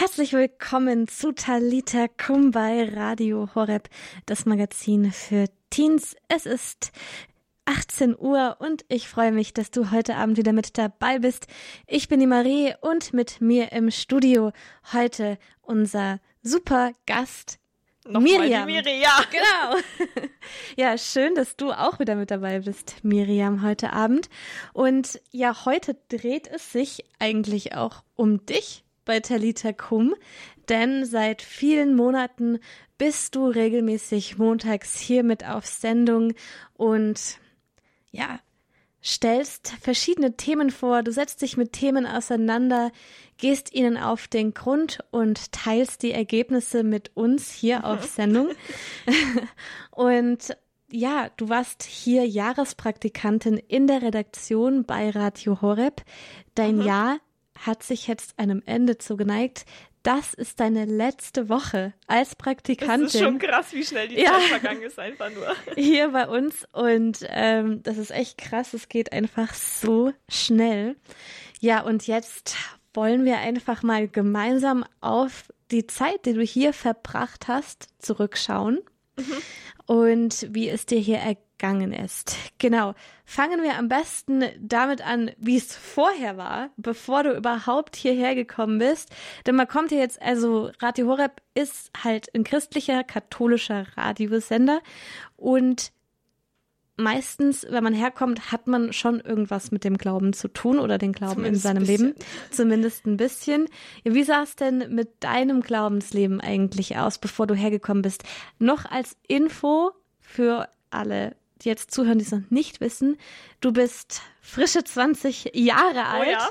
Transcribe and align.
Herzlich 0.00 0.32
willkommen 0.32 1.08
zu 1.08 1.32
Talita 1.32 2.08
Kum 2.08 2.52
bei 2.52 2.88
Radio 2.88 3.50
Horeb, 3.54 3.90
das 4.24 4.46
Magazin 4.46 5.12
für 5.12 5.44
Teens. 5.68 6.16
Es 6.26 6.46
ist 6.46 6.90
18 7.66 8.16
Uhr 8.18 8.56
und 8.60 8.86
ich 8.88 9.08
freue 9.08 9.30
mich, 9.30 9.52
dass 9.52 9.70
du 9.70 9.90
heute 9.90 10.16
Abend 10.16 10.38
wieder 10.38 10.54
mit 10.54 10.78
dabei 10.78 11.18
bist. 11.18 11.48
Ich 11.86 12.08
bin 12.08 12.18
die 12.18 12.26
Marie 12.26 12.72
und 12.80 13.12
mit 13.12 13.42
mir 13.42 13.72
im 13.72 13.90
Studio 13.90 14.52
heute 14.94 15.36
unser 15.60 16.18
super 16.42 16.92
Gast 17.04 17.58
Noch 18.08 18.22
Miriam. 18.22 18.66
Die 18.66 18.72
Miri, 18.72 19.02
ja. 19.02 19.22
Genau. 19.30 20.26
Ja, 20.78 20.96
schön, 20.96 21.34
dass 21.34 21.56
du 21.56 21.72
auch 21.72 21.98
wieder 21.98 22.14
mit 22.14 22.30
dabei 22.30 22.60
bist, 22.60 22.96
Miriam, 23.02 23.62
heute 23.62 23.92
Abend. 23.92 24.30
Und 24.72 25.20
ja, 25.30 25.66
heute 25.66 25.94
dreht 26.08 26.48
es 26.48 26.72
sich 26.72 27.04
eigentlich 27.18 27.74
auch 27.74 28.02
um 28.16 28.46
dich 28.46 28.82
bei 29.04 29.20
Talita 29.20 29.72
Kum, 29.72 30.14
denn 30.68 31.04
seit 31.04 31.42
vielen 31.42 31.94
Monaten 31.96 32.58
bist 32.98 33.34
du 33.34 33.46
regelmäßig 33.46 34.38
montags 34.38 34.98
hier 34.98 35.22
mit 35.22 35.44
auf 35.44 35.66
Sendung 35.66 36.34
und 36.74 37.38
ja, 38.10 38.40
stellst 39.02 39.72
verschiedene 39.80 40.36
Themen 40.36 40.70
vor, 40.70 41.02
du 41.02 41.12
setzt 41.12 41.42
dich 41.42 41.56
mit 41.56 41.72
Themen 41.72 42.06
auseinander, 42.06 42.92
gehst 43.38 43.72
ihnen 43.72 43.96
auf 43.96 44.28
den 44.28 44.52
Grund 44.52 45.00
und 45.10 45.52
teilst 45.52 46.02
die 46.02 46.12
Ergebnisse 46.12 46.82
mit 46.82 47.10
uns 47.16 47.50
hier 47.50 47.84
auf 47.84 48.04
Sendung. 48.04 48.50
und 49.90 50.54
ja, 50.92 51.30
du 51.36 51.48
warst 51.48 51.84
hier 51.84 52.26
Jahrespraktikantin 52.26 53.56
in 53.56 53.86
der 53.86 54.02
Redaktion 54.02 54.84
bei 54.84 55.10
Radio 55.10 55.62
Horeb. 55.62 56.02
Dein 56.54 56.78
Mhm. 56.78 56.82
Jahr 56.82 57.18
hat 57.66 57.82
sich 57.82 58.06
jetzt 58.06 58.38
einem 58.38 58.62
Ende 58.66 58.98
zugeneigt. 58.98 59.64
Das 60.02 60.32
ist 60.32 60.60
deine 60.60 60.86
letzte 60.86 61.48
Woche 61.50 61.92
als 62.06 62.30
Das 62.30 62.36
Praktikantin 62.36 63.06
ist 63.06 63.18
schon 63.18 63.38
krass, 63.38 63.72
wie 63.72 63.84
schnell 63.84 64.08
die 64.08 64.16
Ja. 64.20 64.32
Zeit 64.32 64.42
vergangen 64.44 64.82
ist, 64.82 64.98
einfach 64.98 65.30
nur. 65.30 65.54
hier 65.76 66.08
bei 66.08 66.26
uns 66.26 66.66
und 66.72 67.18
ähm, 67.28 67.82
das 67.82 67.98
ist 67.98 68.10
echt 68.10 68.38
krass. 68.38 68.72
Es 68.72 68.88
geht 68.88 69.12
einfach 69.12 69.52
so 69.52 70.12
schnell. 70.28 70.96
Ja, 71.60 71.82
und 71.82 72.06
jetzt 72.06 72.56
wollen 72.94 73.26
wir 73.26 73.38
einfach 73.38 73.82
mal 73.82 74.08
gemeinsam 74.08 74.84
auf 75.02 75.52
die 75.70 75.86
Zeit, 75.86 76.24
die 76.24 76.32
du 76.32 76.42
hier 76.42 76.72
verbracht 76.72 77.46
hast, 77.46 77.88
zurückschauen 77.98 78.80
und 79.86 80.48
wie 80.50 80.68
es 80.70 80.86
dir 80.86 80.98
hier 80.98 81.20
ergangen 81.60 81.92
ist. 81.92 82.36
Genau. 82.58 82.94
Fangen 83.24 83.62
wir 83.62 83.78
am 83.78 83.88
besten 83.88 84.44
damit 84.60 85.06
an, 85.06 85.30
wie 85.38 85.56
es 85.56 85.76
vorher 85.76 86.36
war, 86.36 86.70
bevor 86.76 87.22
du 87.22 87.36
überhaupt 87.36 87.96
hierher 87.96 88.34
gekommen 88.34 88.78
bist. 88.78 89.10
Denn 89.46 89.56
man 89.56 89.68
kommt 89.68 89.92
ja 89.92 89.98
jetzt, 89.98 90.20
also 90.22 90.70
Radio 90.80 91.06
Horeb 91.06 91.42
ist 91.54 91.90
halt 92.02 92.34
ein 92.34 92.44
christlicher, 92.44 93.04
katholischer 93.04 93.86
Radiosender 93.96 94.80
und 95.36 95.92
meistens, 96.96 97.66
wenn 97.70 97.84
man 97.84 97.94
herkommt, 97.94 98.52
hat 98.52 98.66
man 98.66 98.92
schon 98.92 99.20
irgendwas 99.20 99.70
mit 99.70 99.84
dem 99.84 99.96
Glauben 99.96 100.32
zu 100.32 100.48
tun 100.48 100.78
oder 100.78 100.98
den 100.98 101.12
Glauben 101.12 101.36
Zumindest 101.36 101.64
in 101.64 101.70
seinem. 101.70 101.84
Leben. 101.84 102.14
Zumindest 102.50 103.06
ein 103.06 103.16
bisschen. 103.16 103.66
Ja, 104.04 104.14
wie 104.14 104.24
sah 104.24 104.42
es 104.42 104.56
denn 104.56 104.94
mit 104.94 105.22
deinem 105.22 105.60
Glaubensleben 105.62 106.40
eigentlich 106.40 106.98
aus, 106.98 107.18
bevor 107.18 107.46
du 107.46 107.54
hergekommen 107.54 108.02
bist? 108.02 108.24
Noch 108.58 108.84
als 108.84 109.16
Info 109.28 109.92
für 110.20 110.68
alle, 110.90 111.36
jetzt 111.64 111.90
zuhören, 111.92 112.18
die 112.18 112.24
es 112.24 112.32
noch 112.32 112.48
nicht 112.50 112.80
wissen. 112.80 113.16
Du 113.60 113.72
bist 113.72 114.22
frische 114.40 114.82
20 114.84 115.50
Jahre 115.54 115.98
Oh 115.98 116.20
alt. 116.20 116.28
ja. 116.28 116.48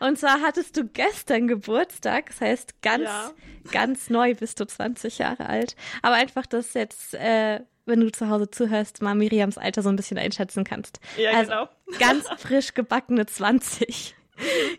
Und 0.06 0.18
zwar 0.18 0.40
hattest 0.42 0.76
du 0.76 0.84
gestern 0.86 1.46
Geburtstag. 1.48 2.26
Das 2.26 2.40
heißt, 2.40 2.82
ganz, 2.82 3.04
Ja. 3.04 3.32
ganz 3.72 4.10
neu 4.10 4.34
bist 4.34 4.60
du 4.60 4.66
20 4.66 5.18
Jahre 5.18 5.46
alt. 5.46 5.76
Aber 6.02 6.14
einfach, 6.16 6.46
dass 6.46 6.74
jetzt, 6.74 7.14
äh, 7.14 7.60
wenn 7.84 8.00
du 8.00 8.10
zu 8.10 8.28
Hause 8.28 8.50
zuhörst, 8.50 9.00
mal 9.02 9.14
Miriams 9.14 9.58
Alter 9.58 9.82
so 9.82 9.88
ein 9.88 9.96
bisschen 9.96 10.18
einschätzen 10.18 10.64
kannst. 10.64 10.98
Ja, 11.16 11.30
also, 11.32 11.50
genau. 11.50 11.68
Ganz 11.98 12.24
frisch 12.38 12.74
gebackene 12.74 13.26
20. 13.26 14.14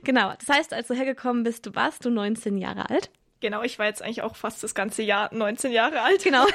Genau. 0.03 0.31
Das 0.39 0.55
heißt, 0.55 0.71
als 0.71 0.87
du 0.87 0.93
hergekommen 0.93 1.41
bist, 1.43 1.73
warst 1.73 2.05
du 2.05 2.11
19 2.11 2.59
Jahre 2.59 2.91
alt. 2.91 3.09
Genau, 3.39 3.61
ich 3.61 3.77
war 3.77 3.85
jetzt 3.85 4.01
eigentlich 4.01 4.23
auch 4.23 4.35
fast 4.35 4.63
das 4.63 4.73
ganze 4.73 5.03
Jahr 5.03 5.33
19 5.33 5.71
Jahre 5.71 6.01
alt. 6.01 6.23
Genau. 6.23 6.45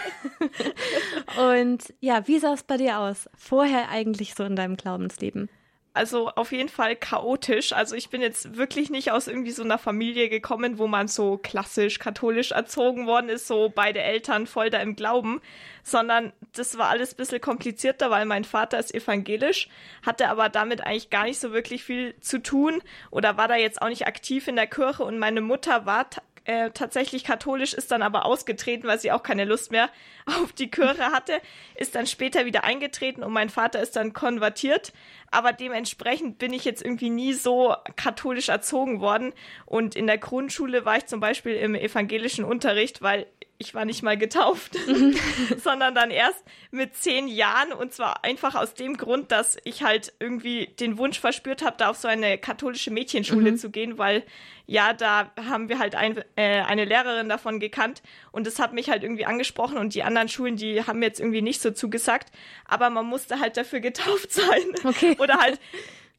Und 1.53 1.95
ja, 2.01 2.27
wie 2.27 2.39
sah 2.39 2.55
es 2.55 2.65
bei 2.65 2.77
dir 2.77 2.99
aus? 2.99 3.29
Vorher 3.37 3.89
eigentlich 3.89 4.35
so 4.35 4.45
in 4.45 4.57
deinem 4.57 4.77
Glaubensleben? 4.77 5.49
Also 5.95 6.31
auf 6.31 6.53
jeden 6.53 6.71
Fall 6.71 6.97
chaotisch. 6.97 7.75
Also 7.75 7.95
ich 7.95 8.09
bin 8.09 8.23
jetzt 8.23 8.57
wirklich 8.57 8.89
nicht 8.89 9.11
aus 9.13 9.29
irgendwie 9.29 9.51
so 9.51 9.63
einer 9.63 9.77
Familie 9.77 10.31
gekommen, 10.31 10.79
wo 10.79 10.87
man 10.87 11.07
so 11.07 11.37
klassisch 11.37 11.99
katholisch 11.99 12.53
erzogen 12.53 13.07
worden 13.07 13.29
ist, 13.29 13.47
so 13.47 13.71
beide 13.75 14.01
Eltern 14.01 14.47
voll 14.47 14.71
da 14.71 14.79
im 14.79 14.97
Glauben, 14.97 15.43
sondern 15.83 16.33
das 16.55 16.79
war 16.79 16.89
alles 16.89 17.13
ein 17.13 17.17
bisschen 17.17 17.43
komplizierter, 17.43 18.11
weil 18.11 18.25
mein 18.25 18.45
Vater 18.45 18.79
ist 18.79 18.95
evangelisch, 18.95 19.69
hatte 20.05 20.31
aber 20.31 20.49
damit 20.49 20.83
eigentlich 20.83 21.11
gar 21.11 21.25
nicht 21.25 21.39
so 21.39 21.53
wirklich 21.53 21.85
viel 21.85 22.19
zu 22.21 22.43
tun 22.43 22.83
oder 23.11 23.37
war 23.37 23.49
da 23.49 23.57
jetzt 23.57 23.83
auch 23.83 23.89
nicht 23.89 24.07
aktiv 24.07 24.49
in 24.49 24.57
der 24.57 24.67
Kirche 24.67 25.05
und 25.05 25.19
meine 25.19 25.43
Mutter 25.43 25.85
war 25.85 26.09
äh, 26.45 26.71
tatsächlich 26.71 27.25
katholisch, 27.25 27.73
ist 27.75 27.91
dann 27.91 28.03
aber 28.03 28.27
ausgetreten, 28.27 28.87
weil 28.87 28.99
sie 28.99 29.13
auch 29.13 29.23
keine 29.23 29.45
Lust 29.45 29.71
mehr 29.71 29.91
auf 30.27 30.53
die 30.53 30.71
Kirche 30.71 31.13
hatte, 31.13 31.41
ist 31.75 31.95
dann 31.95 32.07
später 32.07 32.45
wieder 32.45 32.65
eingetreten 32.65 33.23
und 33.23 33.33
mein 33.33 33.49
Vater 33.49 33.81
ist 33.81 33.97
dann 33.97 34.13
konvertiert. 34.13 34.93
Aber 35.31 35.53
dementsprechend 35.53 36.39
bin 36.39 36.53
ich 36.53 36.65
jetzt 36.65 36.83
irgendwie 36.83 37.11
nie 37.11 37.33
so 37.33 37.75
katholisch 37.97 38.49
erzogen 38.49 39.01
worden. 39.01 39.33
Und 39.67 39.97
in 39.97 40.07
der 40.07 40.19
Grundschule 40.19 40.85
war 40.85 40.99
ich 40.99 41.07
zum 41.07 41.21
Beispiel 41.21 41.55
im 41.55 41.75
evangelischen 41.75 42.45
Unterricht, 42.45 43.03
weil 43.03 43.27
ich 43.63 43.75
war 43.75 43.85
nicht 43.85 44.03
mal 44.03 44.19
getauft, 44.19 44.77
sondern 45.57 45.95
dann 45.95 46.11
erst 46.11 46.45
mit 46.71 46.97
zehn 46.97 47.29
Jahren 47.29 47.73
und 47.73 47.93
zwar 47.93 48.25
einfach 48.25 48.55
aus 48.55 48.75
dem 48.75 48.97
Grund, 48.97 49.31
dass 49.31 49.57
ich 49.65 49.83
halt 49.83 50.13
irgendwie 50.19 50.67
den 50.67 50.99
Wunsch 50.99 51.21
verspürt 51.21 51.63
habe, 51.63 51.77
da 51.79 51.91
auf 51.91 51.97
so 51.97 52.09
eine 52.09 52.39
katholische 52.39 52.91
Mädchenschule 52.91 53.55
zu 53.55 53.71
gehen, 53.71 53.99
weil 53.99 54.25
ja, 54.67 54.93
da 54.93 55.31
haben 55.37 55.69
wir 55.69 55.79
halt 55.79 55.95
ein, 55.95 56.19
äh, 56.37 56.63
eine 56.63 56.85
Lehrerin 56.85 57.29
davon 57.29 57.61
gekannt 57.61 58.03
und 58.33 58.47
das 58.47 58.59
hat 58.59 58.73
mich 58.73 58.91
halt 58.91 59.03
irgendwie 59.03 59.27
angesprochen 59.27 59.79
und 59.79 59.95
die 59.95 60.03
anderen 60.03 60.29
Schulen, 60.29 60.57
die 60.57 60.85
haben 60.85 60.99
mir 60.99 61.07
jetzt 61.07 61.21
irgendwie 61.21 61.43
nicht 61.43 61.63
so 61.63 61.71
zugesagt, 61.71 62.33
aber 62.65 62.91
man 62.91 63.07
musste 63.07 63.39
halt 63.39 63.57
dafür 63.57 63.81
getauft 63.81 64.33
sein. 64.33 64.63
Okay. 64.85 65.17
Oder 65.19 65.39
halt 65.39 65.61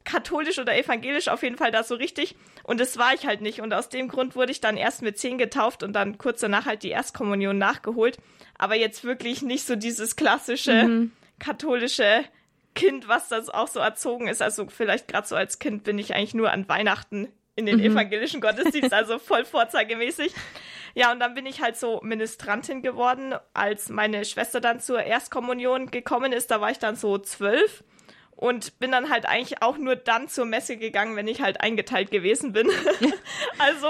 katholisch 0.04 0.58
oder 0.58 0.76
evangelisch 0.76 1.28
auf 1.28 1.42
jeden 1.42 1.56
Fall 1.56 1.70
da 1.70 1.82
so 1.82 1.94
richtig. 1.94 2.36
Und 2.62 2.80
das 2.80 2.98
war 2.98 3.14
ich 3.14 3.26
halt 3.26 3.40
nicht. 3.40 3.60
Und 3.60 3.72
aus 3.72 3.88
dem 3.88 4.08
Grund 4.08 4.36
wurde 4.36 4.52
ich 4.52 4.60
dann 4.60 4.76
erst 4.76 5.02
mit 5.02 5.18
zehn 5.18 5.38
getauft 5.38 5.82
und 5.82 5.92
dann 5.94 6.18
kurz 6.18 6.40
danach 6.40 6.66
halt 6.66 6.82
die 6.82 6.90
Erstkommunion 6.90 7.58
nachgeholt. 7.58 8.18
Aber 8.58 8.74
jetzt 8.74 9.04
wirklich 9.04 9.42
nicht 9.42 9.66
so 9.66 9.76
dieses 9.76 10.16
klassische 10.16 11.08
katholische 11.38 12.24
Kind, 12.74 13.08
was 13.08 13.28
das 13.28 13.48
auch 13.48 13.68
so 13.68 13.80
erzogen 13.80 14.28
ist. 14.28 14.42
Also 14.42 14.66
vielleicht 14.68 15.08
gerade 15.08 15.26
so 15.26 15.36
als 15.36 15.58
Kind 15.58 15.84
bin 15.84 15.98
ich 15.98 16.14
eigentlich 16.14 16.34
nur 16.34 16.50
an 16.50 16.68
Weihnachten 16.68 17.28
in 17.56 17.66
den 17.66 17.78
evangelischen 17.80 18.40
Gottesdienst, 18.40 18.92
also 18.92 19.18
voll 19.18 19.44
vorzeigemäßig. 19.44 20.34
Ja, 20.94 21.12
und 21.12 21.20
dann 21.20 21.34
bin 21.34 21.46
ich 21.46 21.60
halt 21.60 21.76
so 21.76 22.00
Ministrantin 22.02 22.82
geworden, 22.82 23.34
als 23.52 23.88
meine 23.88 24.24
Schwester 24.24 24.60
dann 24.60 24.80
zur 24.80 25.02
Erstkommunion 25.02 25.90
gekommen 25.90 26.32
ist. 26.32 26.50
Da 26.50 26.60
war 26.60 26.70
ich 26.70 26.78
dann 26.78 26.96
so 26.96 27.18
zwölf 27.18 27.84
und 28.36 28.78
bin 28.78 28.90
dann 28.92 29.10
halt 29.10 29.26
eigentlich 29.26 29.62
auch 29.62 29.78
nur 29.78 29.96
dann 29.96 30.28
zur 30.28 30.44
Messe 30.44 30.76
gegangen, 30.76 31.16
wenn 31.16 31.28
ich 31.28 31.40
halt 31.40 31.60
eingeteilt 31.60 32.10
gewesen 32.10 32.52
bin. 32.52 32.68
also 33.58 33.88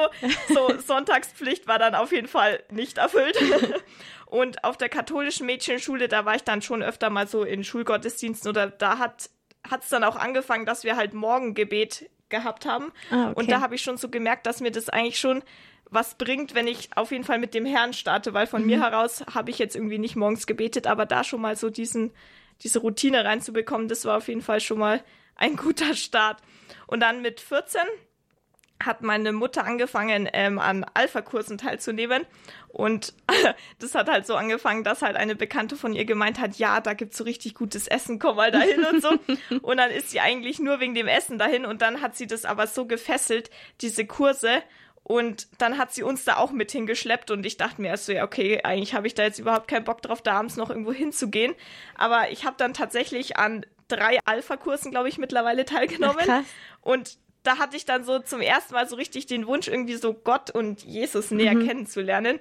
so 0.52 0.78
Sonntagspflicht 0.78 1.66
war 1.66 1.78
dann 1.78 1.94
auf 1.94 2.12
jeden 2.12 2.28
Fall 2.28 2.62
nicht 2.70 2.98
erfüllt. 2.98 3.38
Und 4.26 4.64
auf 4.64 4.76
der 4.76 4.88
katholischen 4.88 5.46
Mädchenschule, 5.46 6.08
da 6.08 6.24
war 6.24 6.34
ich 6.34 6.42
dann 6.42 6.60
schon 6.60 6.82
öfter 6.82 7.08
mal 7.08 7.28
so 7.28 7.44
in 7.44 7.62
Schulgottesdiensten 7.62 8.48
oder 8.48 8.68
da 8.68 8.98
hat 8.98 9.30
hat's 9.68 9.88
dann 9.88 10.04
auch 10.04 10.16
angefangen, 10.16 10.66
dass 10.66 10.84
wir 10.84 10.96
halt 10.96 11.14
Morgengebet 11.14 12.10
gehabt 12.28 12.66
haben. 12.66 12.92
Ah, 13.10 13.30
okay. 13.30 13.40
Und 13.40 13.50
da 13.50 13.60
habe 13.60 13.76
ich 13.76 13.82
schon 13.82 13.96
so 13.96 14.08
gemerkt, 14.08 14.46
dass 14.46 14.60
mir 14.60 14.70
das 14.70 14.88
eigentlich 14.88 15.18
schon 15.18 15.42
was 15.90 16.16
bringt, 16.16 16.54
wenn 16.54 16.66
ich 16.66 16.90
auf 16.96 17.12
jeden 17.12 17.24
Fall 17.24 17.38
mit 17.38 17.54
dem 17.54 17.64
Herrn 17.64 17.92
starte, 17.92 18.34
weil 18.34 18.46
von 18.46 18.66
mir 18.66 18.82
heraus 18.82 19.24
habe 19.32 19.50
ich 19.50 19.58
jetzt 19.58 19.76
irgendwie 19.76 19.98
nicht 19.98 20.16
morgens 20.16 20.46
gebetet, 20.46 20.86
aber 20.86 21.06
da 21.06 21.22
schon 21.24 21.40
mal 21.40 21.56
so 21.56 21.70
diesen, 21.70 22.10
diese 22.62 22.78
Routine 22.78 23.24
reinzubekommen, 23.24 23.88
das 23.88 24.04
war 24.04 24.18
auf 24.18 24.28
jeden 24.28 24.42
Fall 24.42 24.60
schon 24.60 24.78
mal 24.78 25.02
ein 25.36 25.56
guter 25.56 25.94
Start. 25.94 26.40
Und 26.86 27.00
dann 27.00 27.22
mit 27.22 27.40
14 27.40 27.80
hat 28.82 29.02
meine 29.02 29.32
Mutter 29.32 29.64
angefangen, 29.64 30.28
ähm, 30.32 30.58
an 30.58 30.84
Alpha-Kursen 30.94 31.58
teilzunehmen. 31.58 32.26
Und 32.68 33.14
das 33.78 33.94
hat 33.94 34.08
halt 34.08 34.26
so 34.26 34.34
angefangen, 34.34 34.84
dass 34.84 35.02
halt 35.02 35.16
eine 35.16 35.36
Bekannte 35.36 35.76
von 35.76 35.92
ihr 35.92 36.04
gemeint 36.04 36.40
hat, 36.40 36.56
ja, 36.56 36.80
da 36.80 36.94
gibt's 36.94 37.16
so 37.16 37.24
richtig 37.24 37.54
gutes 37.54 37.86
Essen, 37.86 38.18
komm 38.18 38.36
mal 38.36 38.50
dahin 38.50 38.84
und 38.84 39.00
so. 39.00 39.10
Und 39.62 39.76
dann 39.76 39.90
ist 39.90 40.10
sie 40.10 40.20
eigentlich 40.20 40.58
nur 40.58 40.80
wegen 40.80 40.94
dem 40.94 41.06
Essen 41.06 41.38
dahin 41.38 41.64
und 41.64 41.82
dann 41.82 42.00
hat 42.00 42.16
sie 42.16 42.26
das 42.26 42.44
aber 42.44 42.66
so 42.66 42.86
gefesselt, 42.86 43.50
diese 43.80 44.06
Kurse. 44.06 44.62
Und 45.04 45.48
dann 45.58 45.76
hat 45.76 45.92
sie 45.92 46.02
uns 46.02 46.24
da 46.24 46.38
auch 46.38 46.50
mit 46.50 46.72
hingeschleppt 46.72 47.30
und 47.30 47.44
ich 47.44 47.58
dachte 47.58 47.80
mir 47.80 47.88
erst 47.88 48.06
so, 48.06 48.12
ja, 48.12 48.24
okay, 48.24 48.62
eigentlich 48.64 48.94
habe 48.94 49.06
ich 49.06 49.14
da 49.14 49.22
jetzt 49.22 49.38
überhaupt 49.38 49.68
keinen 49.68 49.84
Bock 49.84 50.00
drauf, 50.00 50.22
da 50.22 50.32
abends 50.32 50.56
noch 50.56 50.70
irgendwo 50.70 50.92
hinzugehen. 50.92 51.54
Aber 51.94 52.30
ich 52.30 52.46
habe 52.46 52.56
dann 52.56 52.72
tatsächlich 52.72 53.36
an 53.36 53.66
drei 53.88 54.18
Alpha-Kursen, 54.24 54.90
glaube 54.90 55.10
ich, 55.10 55.18
mittlerweile 55.18 55.64
teilgenommen. 55.66 56.24
Krass. 56.24 56.46
Und 56.80 57.18
da 57.42 57.58
hatte 57.58 57.76
ich 57.76 57.84
dann 57.84 58.04
so 58.04 58.18
zum 58.20 58.40
ersten 58.40 58.72
Mal 58.72 58.88
so 58.88 58.96
richtig 58.96 59.26
den 59.26 59.46
Wunsch, 59.46 59.68
irgendwie 59.68 59.96
so 59.96 60.14
Gott 60.14 60.50
und 60.50 60.82
Jesus 60.82 61.30
näher 61.30 61.54
mhm. 61.54 61.66
kennenzulernen. 61.66 62.40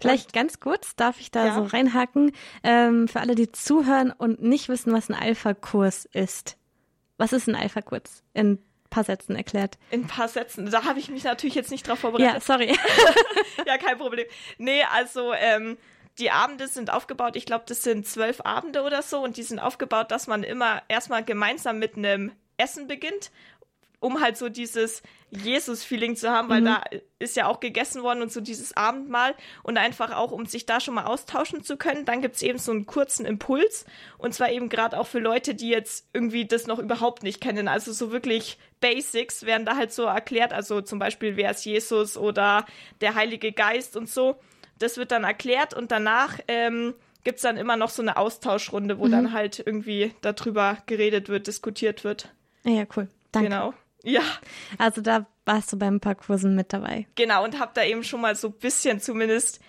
Vielleicht 0.00 0.26
und, 0.26 0.32
ganz 0.32 0.60
kurz, 0.60 0.94
darf 0.94 1.20
ich 1.20 1.32
da 1.32 1.46
ja. 1.46 1.54
so 1.54 1.64
reinhaken? 1.64 2.30
Ähm, 2.62 3.08
für 3.08 3.18
alle, 3.18 3.34
die 3.34 3.50
zuhören 3.50 4.12
und 4.12 4.40
nicht 4.40 4.68
wissen, 4.68 4.92
was 4.92 5.10
ein 5.10 5.16
Alpha-Kurs 5.16 6.08
ist. 6.12 6.56
Was 7.18 7.32
ist 7.32 7.48
ein 7.48 7.56
Alpha-Kurs? 7.56 8.22
In 8.32 8.58
paar 8.96 9.04
Sätzen 9.04 9.36
erklärt. 9.36 9.76
In 9.90 10.02
ein 10.02 10.06
paar 10.06 10.28
Sätzen. 10.28 10.70
Da 10.70 10.84
habe 10.84 10.98
ich 10.98 11.10
mich 11.10 11.24
natürlich 11.24 11.54
jetzt 11.54 11.70
nicht 11.70 11.86
drauf 11.86 11.98
vorbereitet. 11.98 12.34
Ja, 12.34 12.40
sorry. 12.40 12.74
ja, 13.66 13.76
kein 13.76 13.98
Problem. 13.98 14.26
Nee, 14.56 14.82
also 14.90 15.34
ähm, 15.34 15.76
die 16.18 16.30
Abende 16.30 16.66
sind 16.66 16.90
aufgebaut, 16.90 17.36
ich 17.36 17.44
glaube, 17.44 17.64
das 17.68 17.82
sind 17.82 18.06
zwölf 18.06 18.40
Abende 18.40 18.82
oder 18.82 19.02
so 19.02 19.22
und 19.22 19.36
die 19.36 19.42
sind 19.42 19.58
aufgebaut, 19.58 20.10
dass 20.10 20.26
man 20.26 20.42
immer 20.42 20.82
erstmal 20.88 21.22
gemeinsam 21.22 21.78
mit 21.78 21.96
einem 21.96 22.32
Essen 22.56 22.86
beginnt 22.86 23.30
um 23.98 24.20
halt 24.20 24.36
so 24.36 24.48
dieses 24.48 25.02
Jesus-Feeling 25.30 26.16
zu 26.16 26.30
haben, 26.30 26.48
weil 26.48 26.60
mhm. 26.60 26.66
da 26.66 26.84
ist 27.18 27.36
ja 27.36 27.46
auch 27.46 27.60
gegessen 27.60 28.02
worden 28.02 28.22
und 28.22 28.30
so 28.30 28.40
dieses 28.40 28.76
Abendmahl 28.76 29.34
und 29.62 29.78
einfach 29.78 30.14
auch, 30.14 30.32
um 30.32 30.46
sich 30.46 30.66
da 30.66 30.80
schon 30.80 30.94
mal 30.94 31.04
austauschen 31.04 31.64
zu 31.64 31.76
können. 31.76 32.04
Dann 32.04 32.22
gibt 32.22 32.36
es 32.36 32.42
eben 32.42 32.58
so 32.58 32.72
einen 32.72 32.86
kurzen 32.86 33.26
Impuls 33.26 33.84
und 34.18 34.34
zwar 34.34 34.50
eben 34.50 34.68
gerade 34.68 34.98
auch 34.98 35.06
für 35.06 35.18
Leute, 35.18 35.54
die 35.54 35.68
jetzt 35.68 36.08
irgendwie 36.12 36.46
das 36.46 36.66
noch 36.66 36.78
überhaupt 36.78 37.22
nicht 37.22 37.40
kennen. 37.40 37.68
Also 37.68 37.92
so 37.92 38.12
wirklich 38.12 38.58
Basics 38.80 39.46
werden 39.46 39.64
da 39.64 39.76
halt 39.76 39.92
so 39.92 40.04
erklärt, 40.04 40.52
also 40.52 40.80
zum 40.80 40.98
Beispiel, 40.98 41.36
wer 41.36 41.50
ist 41.50 41.64
Jesus 41.64 42.16
oder 42.16 42.66
der 43.00 43.14
Heilige 43.14 43.52
Geist 43.52 43.96
und 43.96 44.08
so. 44.08 44.36
Das 44.78 44.98
wird 44.98 45.10
dann 45.10 45.24
erklärt 45.24 45.72
und 45.72 45.90
danach 45.90 46.38
ähm, 46.48 46.94
gibt 47.24 47.36
es 47.36 47.42
dann 47.42 47.56
immer 47.56 47.76
noch 47.76 47.90
so 47.90 48.02
eine 48.02 48.16
Austauschrunde, 48.16 48.98
wo 48.98 49.06
mhm. 49.06 49.10
dann 49.10 49.32
halt 49.32 49.62
irgendwie 49.64 50.14
darüber 50.20 50.78
geredet 50.86 51.28
wird, 51.28 51.46
diskutiert 51.46 52.04
wird. 52.04 52.32
Ja, 52.64 52.84
cool. 52.96 53.08
Danke. 53.32 53.48
Genau. 53.48 53.74
Ja. 54.04 54.22
Also 54.78 55.00
da 55.00 55.26
warst 55.44 55.72
du 55.72 55.78
beim 55.78 55.98
paar 55.98 56.14
Kursen 56.14 56.54
mit 56.54 56.72
dabei. 56.72 57.06
Genau, 57.16 57.42
und 57.42 57.58
hab 57.58 57.74
da 57.74 57.82
eben 57.82 58.04
schon 58.04 58.20
mal 58.20 58.36
so 58.36 58.48
ein 58.48 58.54
bisschen 58.54 59.00
zumindest, 59.00 59.60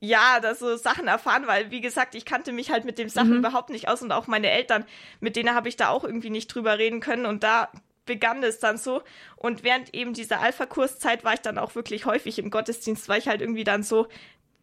ja, 0.00 0.40
da 0.40 0.54
so 0.54 0.76
Sachen 0.76 1.08
erfahren, 1.08 1.46
weil, 1.46 1.70
wie 1.70 1.80
gesagt, 1.80 2.14
ich 2.14 2.26
kannte 2.26 2.52
mich 2.52 2.70
halt 2.70 2.84
mit 2.84 2.98
dem 2.98 3.08
Sachen 3.08 3.30
mhm. 3.30 3.38
überhaupt 3.38 3.70
nicht 3.70 3.88
aus 3.88 4.02
und 4.02 4.12
auch 4.12 4.26
meine 4.26 4.50
Eltern, 4.50 4.84
mit 5.20 5.36
denen 5.36 5.54
habe 5.54 5.68
ich 5.68 5.76
da 5.76 5.88
auch 5.88 6.04
irgendwie 6.04 6.30
nicht 6.30 6.48
drüber 6.48 6.78
reden 6.78 7.00
können 7.00 7.24
und 7.24 7.42
da 7.42 7.70
begann 8.06 8.42
es 8.42 8.58
dann 8.58 8.78
so. 8.78 9.02
Und 9.36 9.64
während 9.64 9.94
eben 9.94 10.14
dieser 10.14 10.40
Alpha-Kurszeit 10.40 11.24
war 11.24 11.34
ich 11.34 11.40
dann 11.40 11.58
auch 11.58 11.74
wirklich 11.74 12.06
häufig 12.06 12.38
im 12.38 12.50
Gottesdienst, 12.50 13.08
weil 13.08 13.18
ich 13.18 13.28
halt 13.28 13.40
irgendwie 13.40 13.64
dann 13.64 13.82
so 13.82 14.08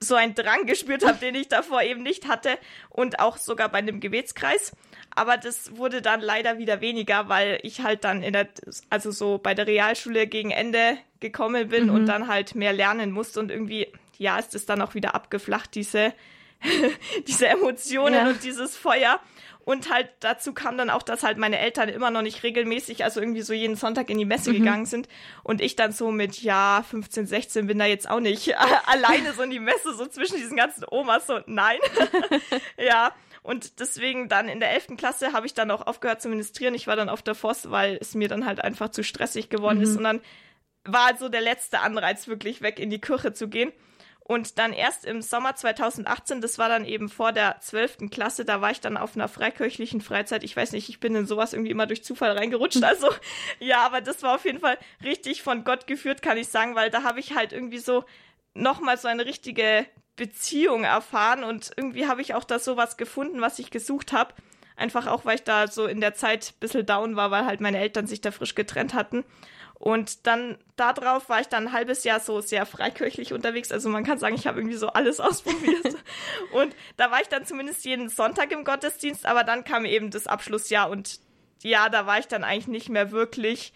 so 0.03 0.15
einen 0.15 0.35
Drang 0.35 0.65
gespürt 0.65 1.05
habe, 1.05 1.17
den 1.17 1.35
ich 1.35 1.47
davor 1.47 1.81
eben 1.81 2.03
nicht 2.03 2.27
hatte 2.27 2.57
und 2.89 3.19
auch 3.19 3.37
sogar 3.37 3.69
bei 3.69 3.79
einem 3.79 3.99
Gebetskreis. 3.99 4.73
Aber 5.15 5.37
das 5.37 5.77
wurde 5.77 6.01
dann 6.01 6.21
leider 6.21 6.57
wieder 6.57 6.81
weniger, 6.81 7.29
weil 7.29 7.59
ich 7.63 7.81
halt 7.81 8.03
dann 8.03 8.23
in 8.23 8.33
der, 8.33 8.49
also 8.89 9.11
so 9.11 9.37
bei 9.37 9.53
der 9.53 9.67
Realschule 9.67 10.27
gegen 10.27 10.51
Ende 10.51 10.97
gekommen 11.19 11.69
bin 11.69 11.85
mhm. 11.85 11.93
und 11.93 12.05
dann 12.07 12.27
halt 12.27 12.55
mehr 12.55 12.73
lernen 12.73 13.11
musste 13.11 13.39
und 13.39 13.51
irgendwie, 13.51 13.87
ja, 14.17 14.37
ist 14.39 14.55
es 14.55 14.65
dann 14.65 14.81
auch 14.81 14.95
wieder 14.95 15.15
abgeflacht, 15.15 15.75
diese, 15.75 16.13
diese 17.27 17.47
Emotionen 17.47 18.15
ja. 18.15 18.27
und 18.27 18.43
dieses 18.43 18.75
Feuer. 18.75 19.19
Und 19.65 19.89
halt 19.89 20.09
dazu 20.19 20.53
kam 20.53 20.77
dann 20.77 20.89
auch, 20.89 21.03
dass 21.03 21.23
halt 21.23 21.37
meine 21.37 21.57
Eltern 21.57 21.87
immer 21.87 22.11
noch 22.11 22.21
nicht 22.21 22.43
regelmäßig, 22.43 23.03
also 23.03 23.21
irgendwie 23.21 23.41
so 23.41 23.53
jeden 23.53 23.75
Sonntag 23.75 24.09
in 24.09 24.17
die 24.17 24.25
Messe 24.25 24.51
mhm. 24.51 24.57
gegangen 24.57 24.85
sind. 24.85 25.07
Und 25.43 25.61
ich 25.61 25.75
dann 25.75 25.93
so 25.93 26.11
mit, 26.11 26.41
ja, 26.41 26.83
15, 26.89 27.27
16 27.27 27.67
bin 27.67 27.79
da 27.79 27.85
jetzt 27.85 28.09
auch 28.09 28.19
nicht 28.19 28.55
alleine 28.85 29.33
so 29.33 29.43
in 29.43 29.51
die 29.51 29.59
Messe, 29.59 29.93
so 29.95 30.05
zwischen 30.05 30.35
diesen 30.35 30.57
ganzen 30.57 30.83
Omas, 30.89 31.27
so 31.27 31.39
nein. 31.45 31.79
ja. 32.77 33.13
Und 33.41 33.79
deswegen 33.79 34.29
dann 34.29 34.47
in 34.47 34.59
der 34.59 34.71
11. 34.71 34.97
Klasse 34.97 35.33
habe 35.33 35.45
ich 35.45 35.53
dann 35.53 35.71
auch 35.71 35.85
aufgehört 35.85 36.21
zu 36.21 36.29
ministrieren. 36.29 36.75
Ich 36.75 36.87
war 36.87 36.95
dann 36.95 37.09
auf 37.09 37.21
der 37.21 37.35
Voss, 37.35 37.69
weil 37.69 37.97
es 37.99 38.15
mir 38.15 38.29
dann 38.29 38.45
halt 38.45 38.61
einfach 38.61 38.89
zu 38.89 39.03
stressig 39.03 39.49
geworden 39.49 39.79
mhm. 39.79 39.83
ist. 39.83 39.97
Und 39.97 40.03
dann 40.03 40.21
war 40.85 41.07
halt 41.07 41.19
so 41.19 41.29
der 41.29 41.41
letzte 41.41 41.79
Anreiz, 41.79 42.27
wirklich 42.27 42.61
weg 42.61 42.79
in 42.79 42.89
die 42.89 42.99
Kirche 42.99 43.33
zu 43.33 43.47
gehen. 43.47 43.71
Und 44.25 44.57
dann 44.57 44.71
erst 44.71 45.03
im 45.03 45.21
Sommer 45.21 45.55
2018, 45.55 46.39
das 46.39 46.57
war 46.57 46.69
dann 46.69 46.85
eben 46.85 47.09
vor 47.09 47.33
der 47.33 47.59
12. 47.59 48.09
Klasse, 48.09 48.45
da 48.45 48.61
war 48.61 48.71
ich 48.71 48.79
dann 48.79 48.95
auf 48.95 49.15
einer 49.15 49.27
freikirchlichen 49.27 49.99
Freizeit. 49.99 50.45
Ich 50.45 50.55
weiß 50.55 50.71
nicht, 50.71 50.87
ich 50.87 51.01
bin 51.01 51.13
in 51.13 51.25
sowas 51.25 51.51
irgendwie 51.51 51.71
immer 51.71 51.87
durch 51.87 52.03
Zufall 52.03 52.31
reingerutscht. 52.31 52.81
Also 52.93 53.09
ja, 53.59 53.85
aber 53.85 54.01
das 54.01 54.21
war 54.23 54.35
auf 54.35 54.45
jeden 54.45 54.59
Fall 54.59 54.77
richtig 55.03 55.41
von 55.41 55.63
Gott 55.63 55.87
geführt, 55.87 56.21
kann 56.21 56.37
ich 56.37 56.47
sagen, 56.47 56.75
weil 56.75 56.91
da 56.91 57.03
habe 57.03 57.19
ich 57.19 57.33
halt 57.35 57.51
irgendwie 57.51 57.79
so 57.79 58.05
nochmal 58.53 58.97
so 58.97 59.07
eine 59.07 59.25
richtige 59.25 59.87
Beziehung 60.15 60.83
erfahren 60.83 61.43
und 61.43 61.71
irgendwie 61.75 62.07
habe 62.07 62.21
ich 62.21 62.35
auch 62.35 62.43
da 62.43 62.59
sowas 62.59 62.97
gefunden, 62.97 63.41
was 63.41 63.57
ich 63.57 63.71
gesucht 63.71 64.13
habe. 64.13 64.35
Einfach 64.75 65.07
auch, 65.07 65.25
weil 65.25 65.35
ich 65.35 65.43
da 65.43 65.67
so 65.67 65.85
in 65.85 66.01
der 66.01 66.13
Zeit 66.13 66.53
ein 66.55 66.59
bisschen 66.59 66.85
down 66.85 67.15
war, 67.15 67.31
weil 67.31 67.45
halt 67.45 67.61
meine 67.61 67.79
Eltern 67.79 68.05
sich 68.05 68.21
da 68.21 68.31
frisch 68.31 68.55
getrennt 68.55 68.93
hatten. 68.93 69.23
Und 69.83 70.27
dann 70.27 70.57
darauf 70.77 71.27
war 71.27 71.41
ich 71.41 71.49
dann 71.49 71.67
ein 71.67 71.73
halbes 71.73 72.05
Jahr 72.05 72.21
so 72.21 72.39
sehr 72.39 72.65
freikirchlich 72.65 73.33
unterwegs. 73.33 73.69
Also 73.69 73.89
man 73.89 74.05
kann 74.05 74.17
sagen, 74.17 74.33
ich 74.33 74.47
habe 74.47 74.61
irgendwie 74.61 74.77
so 74.77 74.87
alles 74.87 75.19
ausprobiert. 75.19 75.97
und 76.53 76.73
da 76.95 77.11
war 77.11 77.19
ich 77.19 77.27
dann 77.27 77.45
zumindest 77.45 77.83
jeden 77.83 78.07
Sonntag 78.07 78.53
im 78.53 78.63
Gottesdienst, 78.63 79.25
aber 79.25 79.43
dann 79.43 79.65
kam 79.65 79.83
eben 79.83 80.09
das 80.09 80.25
Abschlussjahr 80.25 80.89
und 80.89 81.19
ja, 81.63 81.89
da 81.89 82.05
war 82.05 82.17
ich 82.17 82.29
dann 82.29 82.45
eigentlich 82.45 82.69
nicht 82.69 82.87
mehr 82.87 83.11
wirklich 83.11 83.73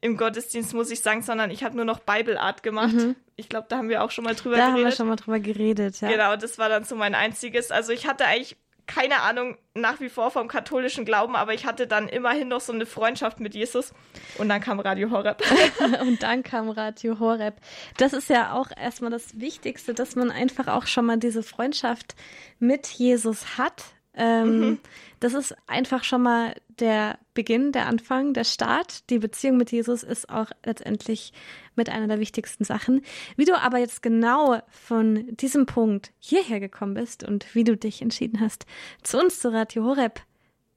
im 0.00 0.16
Gottesdienst, 0.16 0.72
muss 0.72 0.90
ich 0.90 1.02
sagen, 1.02 1.20
sondern 1.20 1.50
ich 1.50 1.62
habe 1.62 1.76
nur 1.76 1.84
noch 1.84 1.98
Bible 1.98 2.40
Art 2.40 2.62
gemacht. 2.62 2.94
Mhm. 2.94 3.16
Ich 3.36 3.50
glaube, 3.50 3.66
da 3.68 3.76
haben 3.76 3.90
wir 3.90 4.02
auch 4.02 4.10
schon 4.10 4.24
mal 4.24 4.34
drüber 4.34 4.56
da 4.56 4.70
geredet. 4.70 4.76
Da 4.76 4.80
haben 4.80 4.90
wir 4.90 4.96
schon 4.96 5.08
mal 5.08 5.16
drüber 5.16 5.40
geredet, 5.40 6.00
ja. 6.00 6.08
Genau, 6.08 6.36
das 6.36 6.56
war 6.56 6.70
dann 6.70 6.84
so 6.84 6.96
mein 6.96 7.14
einziges. 7.14 7.70
Also 7.70 7.92
ich 7.92 8.06
hatte 8.06 8.24
eigentlich 8.24 8.56
keine 8.90 9.20
Ahnung 9.20 9.56
nach 9.74 10.00
wie 10.00 10.08
vor 10.08 10.32
vom 10.32 10.48
katholischen 10.48 11.04
Glauben, 11.04 11.36
aber 11.36 11.54
ich 11.54 11.64
hatte 11.64 11.86
dann 11.86 12.08
immerhin 12.08 12.48
noch 12.48 12.60
so 12.60 12.72
eine 12.72 12.86
Freundschaft 12.86 13.38
mit 13.38 13.54
Jesus. 13.54 13.94
Und 14.36 14.48
dann 14.48 14.60
kam 14.60 14.80
Radio 14.80 15.10
Horeb. 15.10 15.42
und 16.00 16.22
dann 16.24 16.42
kam 16.42 16.68
Radio 16.70 17.20
Horeb. 17.20 17.54
Das 17.98 18.12
ist 18.12 18.28
ja 18.28 18.52
auch 18.52 18.68
erstmal 18.76 19.12
das 19.12 19.38
Wichtigste, 19.38 19.94
dass 19.94 20.16
man 20.16 20.32
einfach 20.32 20.66
auch 20.66 20.86
schon 20.86 21.06
mal 21.06 21.18
diese 21.18 21.44
Freundschaft 21.44 22.16
mit 22.58 22.88
Jesus 22.88 23.58
hat. 23.58 23.84
Ähm, 24.14 24.60
mhm. 24.60 24.78
Das 25.20 25.34
ist 25.34 25.54
einfach 25.66 26.04
schon 26.04 26.22
mal 26.22 26.54
der 26.80 27.18
Beginn, 27.34 27.72
der 27.72 27.86
Anfang, 27.86 28.32
der 28.32 28.44
Start. 28.44 29.08
Die 29.10 29.18
Beziehung 29.18 29.56
mit 29.56 29.70
Jesus 29.70 30.02
ist 30.02 30.28
auch 30.30 30.50
letztendlich 30.64 31.32
mit 31.76 31.88
einer 31.88 32.08
der 32.08 32.20
wichtigsten 32.20 32.64
Sachen. 32.64 33.02
Wie 33.36 33.44
du 33.44 33.58
aber 33.60 33.78
jetzt 33.78 34.02
genau 34.02 34.60
von 34.68 35.36
diesem 35.36 35.66
Punkt 35.66 36.12
hierher 36.18 36.60
gekommen 36.60 36.94
bist 36.94 37.22
und 37.22 37.54
wie 37.54 37.64
du 37.64 37.76
dich 37.76 38.02
entschieden 38.02 38.40
hast, 38.40 38.66
zu 39.02 39.18
uns 39.18 39.40
zu 39.40 39.52
Radio 39.52 39.84
Horeb 39.84 40.22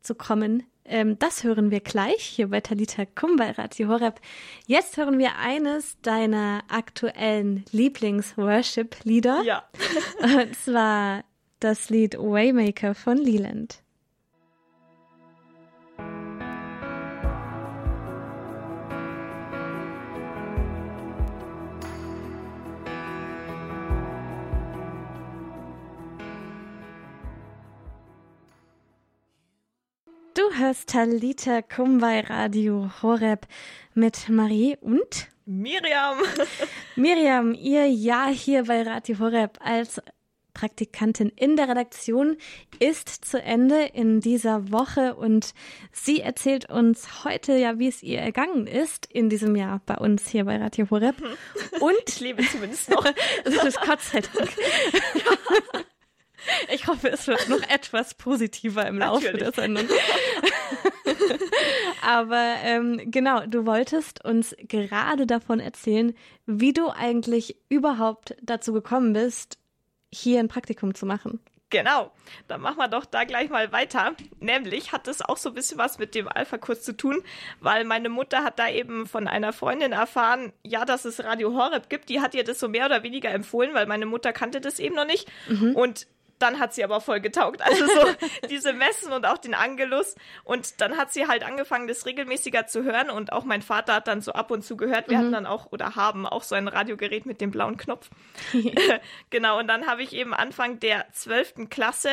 zu 0.02 0.14
kommen, 0.14 0.64
ähm, 0.86 1.18
das 1.18 1.44
hören 1.44 1.72
wir 1.72 1.80
gleich 1.80 2.24
hier 2.24 2.50
bei 2.50 2.60
Talita 2.60 3.06
Kum 3.06 3.38
bei 3.38 3.52
Radio 3.52 3.88
Horeb. 3.88 4.20
Jetzt 4.68 4.98
hören 4.98 5.18
wir 5.18 5.38
eines 5.38 6.00
deiner 6.02 6.62
aktuellen 6.68 7.64
Lieblings-Worship-Lieder. 7.72 9.44
Ja. 9.44 9.64
und 10.22 10.56
zwar 10.56 11.24
das 11.64 11.90
Lied 11.90 12.16
Waymaker 12.18 12.94
von 12.94 13.18
Leland. 13.18 13.82
Du 30.34 30.42
hörst 30.58 30.90
Talita 30.90 31.62
Kum 31.62 32.00
bei 32.00 32.20
Radio 32.22 32.92
Horeb 33.02 33.48
mit 33.94 34.28
Marie 34.28 34.76
und 34.82 35.30
Miriam. 35.46 36.18
Miriam, 36.98 37.54
ihr 37.54 37.90
Jahr 37.90 38.34
hier 38.34 38.66
bei 38.66 38.82
Radio 38.82 39.20
Horeb 39.20 39.60
als 39.62 40.02
Praktikantin 40.54 41.30
in 41.30 41.56
der 41.56 41.70
Redaktion 41.70 42.38
ist 42.80 43.26
zu 43.26 43.42
Ende 43.42 43.84
in 43.94 44.20
dieser 44.20 44.72
Woche 44.72 45.16
und 45.16 45.54
sie 45.92 46.22
erzählt 46.22 46.70
uns 46.70 47.24
heute 47.24 47.58
ja, 47.58 47.80
wie 47.80 47.88
es 47.88 48.04
ihr 48.04 48.20
ergangen 48.20 48.68
ist 48.68 49.08
in 49.12 49.30
diesem 49.30 49.56
Jahr 49.56 49.82
bei 49.86 49.96
uns 49.96 50.28
hier 50.28 50.46
bei 50.46 50.58
Radio 50.58 50.90
Horeb. 50.90 51.16
Und 51.80 51.94
ich 52.08 52.20
lebe 52.20 52.44
zumindest 52.44 52.90
noch. 52.90 53.04
das 53.44 53.64
ist 53.64 53.82
Gott 53.82 54.02
sei 54.02 54.22
Dank. 54.22 54.50
Ich 56.74 56.88
hoffe, 56.88 57.10
es 57.10 57.26
wird 57.28 57.48
noch 57.48 57.62
etwas 57.70 58.16
positiver 58.16 58.86
im 58.86 58.98
Laufe 58.98 59.24
Natürlich. 59.24 59.44
der 59.44 59.54
Sendung. 59.54 59.88
Aber 62.02 62.56
ähm, 62.64 63.02
genau, 63.06 63.46
du 63.46 63.66
wolltest 63.66 64.26
uns 64.26 64.54
gerade 64.68 65.26
davon 65.26 65.62
erzählen, 65.62 66.14
wie 66.46 66.74
du 66.74 66.90
eigentlich 66.90 67.56
überhaupt 67.70 68.36
dazu 68.42 68.74
gekommen 68.74 69.14
bist, 69.14 69.58
hier 70.14 70.40
ein 70.40 70.48
Praktikum 70.48 70.94
zu 70.96 71.06
machen. 71.06 71.40
Genau, 71.74 72.12
dann 72.48 72.62
machen 72.62 72.78
wir 72.78 72.88
doch 72.88 73.04
da 73.04 73.24
gleich 73.24 73.50
mal 73.50 73.72
weiter. 73.72 74.14
Nämlich 74.40 74.92
hat 74.92 75.08
es 75.08 75.24
auch 75.24 75.38
so 75.38 75.50
ein 75.50 75.56
bisschen 75.56 75.80
was 75.80 75.98
mit 75.98 76.14
dem 76.14 76.28
Alpha-Kurs 76.28 76.84
zu 76.84 76.96
tun, 76.96 77.24
weil 77.62 77.84
meine 77.84 78.10
Mutter 78.10 78.44
hat 78.44 78.60
da 78.60 78.70
eben 78.70 79.08
von 79.08 79.28
einer 79.28 79.54
Freundin 79.54 79.92
erfahren, 79.92 80.54
ja, 80.64 80.86
dass 80.86 81.04
es 81.04 81.24
Radio 81.24 81.56
Horeb 81.56 81.90
gibt. 81.90 82.10
Die 82.10 82.22
hat 82.22 82.36
ihr 82.36 82.44
das 82.44 82.60
so 82.60 82.68
mehr 82.68 82.86
oder 82.86 83.02
weniger 83.02 83.32
empfohlen, 83.32 83.74
weil 83.74 83.88
meine 83.88 84.06
Mutter 84.06 84.34
kannte 84.34 84.62
das 84.62 84.78
eben 84.78 84.94
noch 84.94 85.08
nicht. 85.08 85.28
Mhm. 85.50 85.76
Und 85.76 86.06
dann 86.40 86.60
hat 86.60 86.74
sie 86.74 86.84
aber 86.84 87.02
voll 87.02 87.22
getaugt. 87.22 87.62
Also 87.62 87.86
so 87.86 88.16
diese 88.50 88.74
Messen 88.74 89.12
und 89.12 89.26
auch 89.26 89.38
den 89.38 89.54
Angelus. 89.54 90.16
Und 90.44 90.82
dann 90.82 90.98
hat 90.98 91.14
sie 91.14 91.28
halt 91.28 91.44
angefangen, 91.44 91.88
das 91.88 92.06
regelmäßiger 92.06 92.68
zu 92.68 92.84
hören. 92.84 93.10
Und 93.10 93.32
auch 93.32 93.44
mein 93.44 93.62
Vater 93.62 93.96
hat 93.96 94.08
dann 94.08 94.22
so 94.22 94.34
ab 94.34 94.52
und 94.52 94.64
zu 94.64 94.78
gehört. 94.78 95.10
Wir 95.10 95.18
mhm. 95.18 95.22
hatten 95.22 95.32
dann 95.32 95.46
auch 95.46 95.72
oder 95.72 95.96
haben 95.96 96.26
auch 96.26 96.44
so 96.44 96.56
ein 96.56 96.68
Radiogerät 96.68 97.26
mit 97.26 97.42
dem 97.42 97.52
blauen 97.52 97.78
Knopf. 97.78 98.10
genau, 99.30 99.60
und 99.60 99.68
dann 99.68 99.88
habe 99.88 100.04
ich 100.04 100.14
eben 100.14 100.34
Anfang 100.34 100.80
der 100.80 101.06
zwölften 101.12 101.70
Klasse 101.70 102.10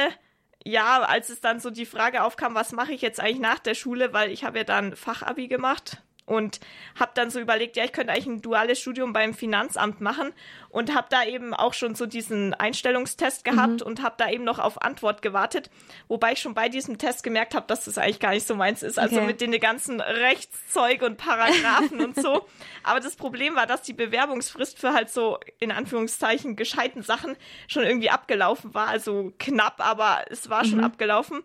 ja, 0.63 1.01
als 1.01 1.31
es 1.31 1.41
dann 1.41 1.59
so 1.59 1.71
die 1.71 1.87
Frage 1.87 2.23
aufkam, 2.23 2.55
was 2.55 2.73
mache 2.73 2.93
ich 2.93 3.01
jetzt 3.01 3.19
eigentlich 3.19 3.41
nach 3.41 3.61
der 3.61 3.75
Schule, 3.75 4.13
weil 4.13 4.31
ich 4.31 4.45
habe 4.45 4.59
ja 4.59 4.65
dann 4.65 4.95
Fachabi 4.95 5.49
gemacht 5.49 6.03
und 6.31 6.61
habe 6.99 7.11
dann 7.15 7.29
so 7.29 7.41
überlegt, 7.41 7.77
ja, 7.77 7.85
ich 7.85 7.93
könnte 7.93 8.13
eigentlich 8.13 8.27
ein 8.27 8.41
duales 8.41 8.79
Studium 8.79 9.13
beim 9.13 9.35
Finanzamt 9.35 10.01
machen 10.01 10.33
und 10.69 10.95
habe 10.95 11.09
da 11.11 11.25
eben 11.25 11.55
auch 11.55 11.75
schon 11.75 11.97
so 11.97 12.07
diesen 12.07 12.55
Einstellungstest 12.55 13.45
gehabt 13.45 13.81
mhm. 13.81 13.87
und 13.87 14.03
habe 14.03 14.15
da 14.17 14.31
eben 14.31 14.45
noch 14.45 14.61
auf 14.61 14.81
Antwort 14.81 15.23
gewartet, 15.23 15.71
wobei 16.07 16.33
ich 16.33 16.41
schon 16.41 16.55
bei 16.55 16.69
diesem 16.69 16.99
Test 16.99 17.25
gemerkt 17.25 17.57
habe, 17.57 17.67
dass 17.67 17.85
das 17.85 17.99
eigentlich 17.99 18.21
gar 18.21 18.31
nicht 18.31 18.47
so 18.47 18.55
meins 18.55 18.85
ist, 18.85 18.97
also 18.97 19.17
okay. 19.17 19.27
mit 19.27 19.41
den 19.41 19.51
ganzen 19.59 20.01
Rechtszeug 20.01 21.03
und 21.03 21.17
Paragraphen 21.17 22.01
und 22.01 22.15
so. 22.15 22.47
Aber 22.85 23.01
das 23.01 23.17
Problem 23.17 23.57
war, 23.57 23.67
dass 23.67 23.83
die 23.83 23.93
Bewerbungsfrist 23.93 24.79
für 24.79 24.95
halt 24.95 25.11
so 25.11 25.41
in 25.59 25.73
Anführungszeichen 25.73 26.55
gescheiten 26.55 27.03
Sachen 27.03 27.37
schon 27.67 27.83
irgendwie 27.83 28.11
abgelaufen 28.11 28.73
war, 28.73 28.87
also 28.87 29.33
knapp, 29.41 29.81
aber 29.81 30.25
es 30.31 30.49
war 30.49 30.65
schon 30.65 30.79
mhm. 30.79 30.85
abgelaufen. 30.85 31.43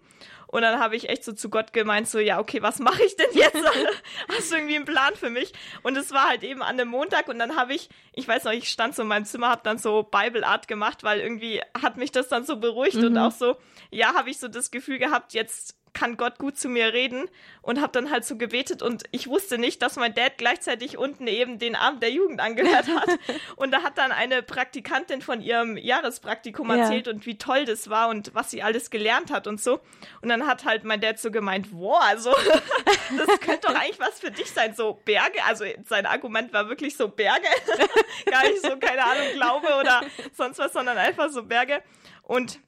Und 0.55 0.61
dann 0.61 0.79
habe 0.79 0.95
ich 0.95 1.09
echt 1.09 1.25
so 1.25 1.33
zu 1.33 1.49
Gott 1.49 1.73
gemeint, 1.73 2.07
so, 2.07 2.17
ja, 2.17 2.39
okay, 2.39 2.61
was 2.61 2.79
mache 2.79 3.03
ich 3.03 3.17
denn 3.17 3.27
jetzt? 3.33 3.61
Hast 4.29 4.51
du 4.53 4.55
irgendwie 4.55 4.77
einen 4.77 4.85
Plan 4.85 5.13
für 5.13 5.29
mich? 5.29 5.51
Und 5.83 5.97
es 5.97 6.13
war 6.13 6.29
halt 6.29 6.43
eben 6.43 6.61
an 6.61 6.79
einem 6.79 6.87
Montag 6.87 7.27
und 7.27 7.39
dann 7.39 7.57
habe 7.57 7.73
ich, 7.73 7.89
ich 8.13 8.25
weiß 8.25 8.45
noch, 8.45 8.53
ich 8.53 8.69
stand 8.69 8.95
so 8.95 9.01
in 9.01 9.09
meinem 9.09 9.25
Zimmer, 9.25 9.49
habe 9.49 9.63
dann 9.65 9.77
so 9.77 10.03
Bible 10.03 10.47
Art 10.47 10.69
gemacht, 10.69 11.03
weil 11.03 11.19
irgendwie 11.19 11.59
hat 11.77 11.97
mich 11.97 12.13
das 12.13 12.29
dann 12.29 12.45
so 12.45 12.55
beruhigt 12.55 12.95
mhm. 12.95 13.07
und 13.07 13.17
auch 13.17 13.33
so, 13.33 13.57
ja, 13.91 14.13
habe 14.13 14.29
ich 14.29 14.37
so 14.37 14.47
das 14.47 14.71
Gefühl 14.71 14.97
gehabt, 14.97 15.33
jetzt 15.33 15.75
kann 15.95 16.17
Gott 16.17 16.37
gut 16.37 16.59
zu 16.59 16.69
mir 16.69 16.93
reden 16.93 17.27
und 17.63 17.81
habe 17.81 17.91
dann 17.91 18.11
halt 18.11 18.25
so 18.25 18.37
gebetet 18.37 18.83
und 18.83 19.05
ich 19.09 19.27
wusste 19.27 19.57
nicht, 19.57 19.81
dass 19.81 19.95
mein 19.95 20.13
Dad 20.13 20.37
gleichzeitig 20.37 20.99
unten 20.99 21.25
eben 21.25 21.57
den 21.57 21.75
Abend 21.75 22.03
der 22.03 22.11
Jugend 22.11 22.39
angehört 22.39 22.87
hat. 22.87 23.09
Und 23.55 23.71
da 23.71 23.81
hat 23.81 23.97
dann 23.97 24.11
eine 24.11 24.43
Praktikantin 24.43 25.21
von 25.21 25.41
ihrem 25.41 25.77
Jahrespraktikum 25.77 26.69
ja. 26.69 26.77
erzählt 26.77 27.07
und 27.07 27.25
wie 27.25 27.37
toll 27.37 27.65
das 27.65 27.89
war 27.89 28.09
und 28.09 28.33
was 28.35 28.51
sie 28.51 28.61
alles 28.61 28.89
gelernt 28.89 29.31
hat 29.31 29.47
und 29.47 29.61
so. 29.61 29.79
Und 30.21 30.29
dann 30.29 30.45
hat 30.45 30.65
halt 30.65 30.83
mein 30.83 30.99
Dad 30.99 31.19
so 31.19 31.31
gemeint, 31.31 31.69
wow, 31.71 32.01
also 32.01 32.31
das 33.17 33.39
könnte 33.39 33.67
doch 33.67 33.75
eigentlich 33.75 33.99
was 33.99 34.19
für 34.19 34.31
dich 34.31 34.51
sein, 34.51 34.75
so 34.75 34.99
Berge, 35.05 35.43
also 35.47 35.63
sein 35.85 36.05
Argument 36.05 36.51
war 36.51 36.67
wirklich 36.67 36.97
so 36.97 37.07
Berge, 37.07 37.47
gar 38.25 38.43
nicht 38.43 38.61
so, 38.61 38.77
keine 38.77 39.03
Ahnung, 39.03 39.27
Glaube 39.33 39.67
oder 39.79 40.01
sonst 40.33 40.59
was, 40.59 40.73
sondern 40.73 40.97
einfach 40.97 41.29
so 41.29 41.43
Berge. 41.43 41.81
Und 42.23 42.59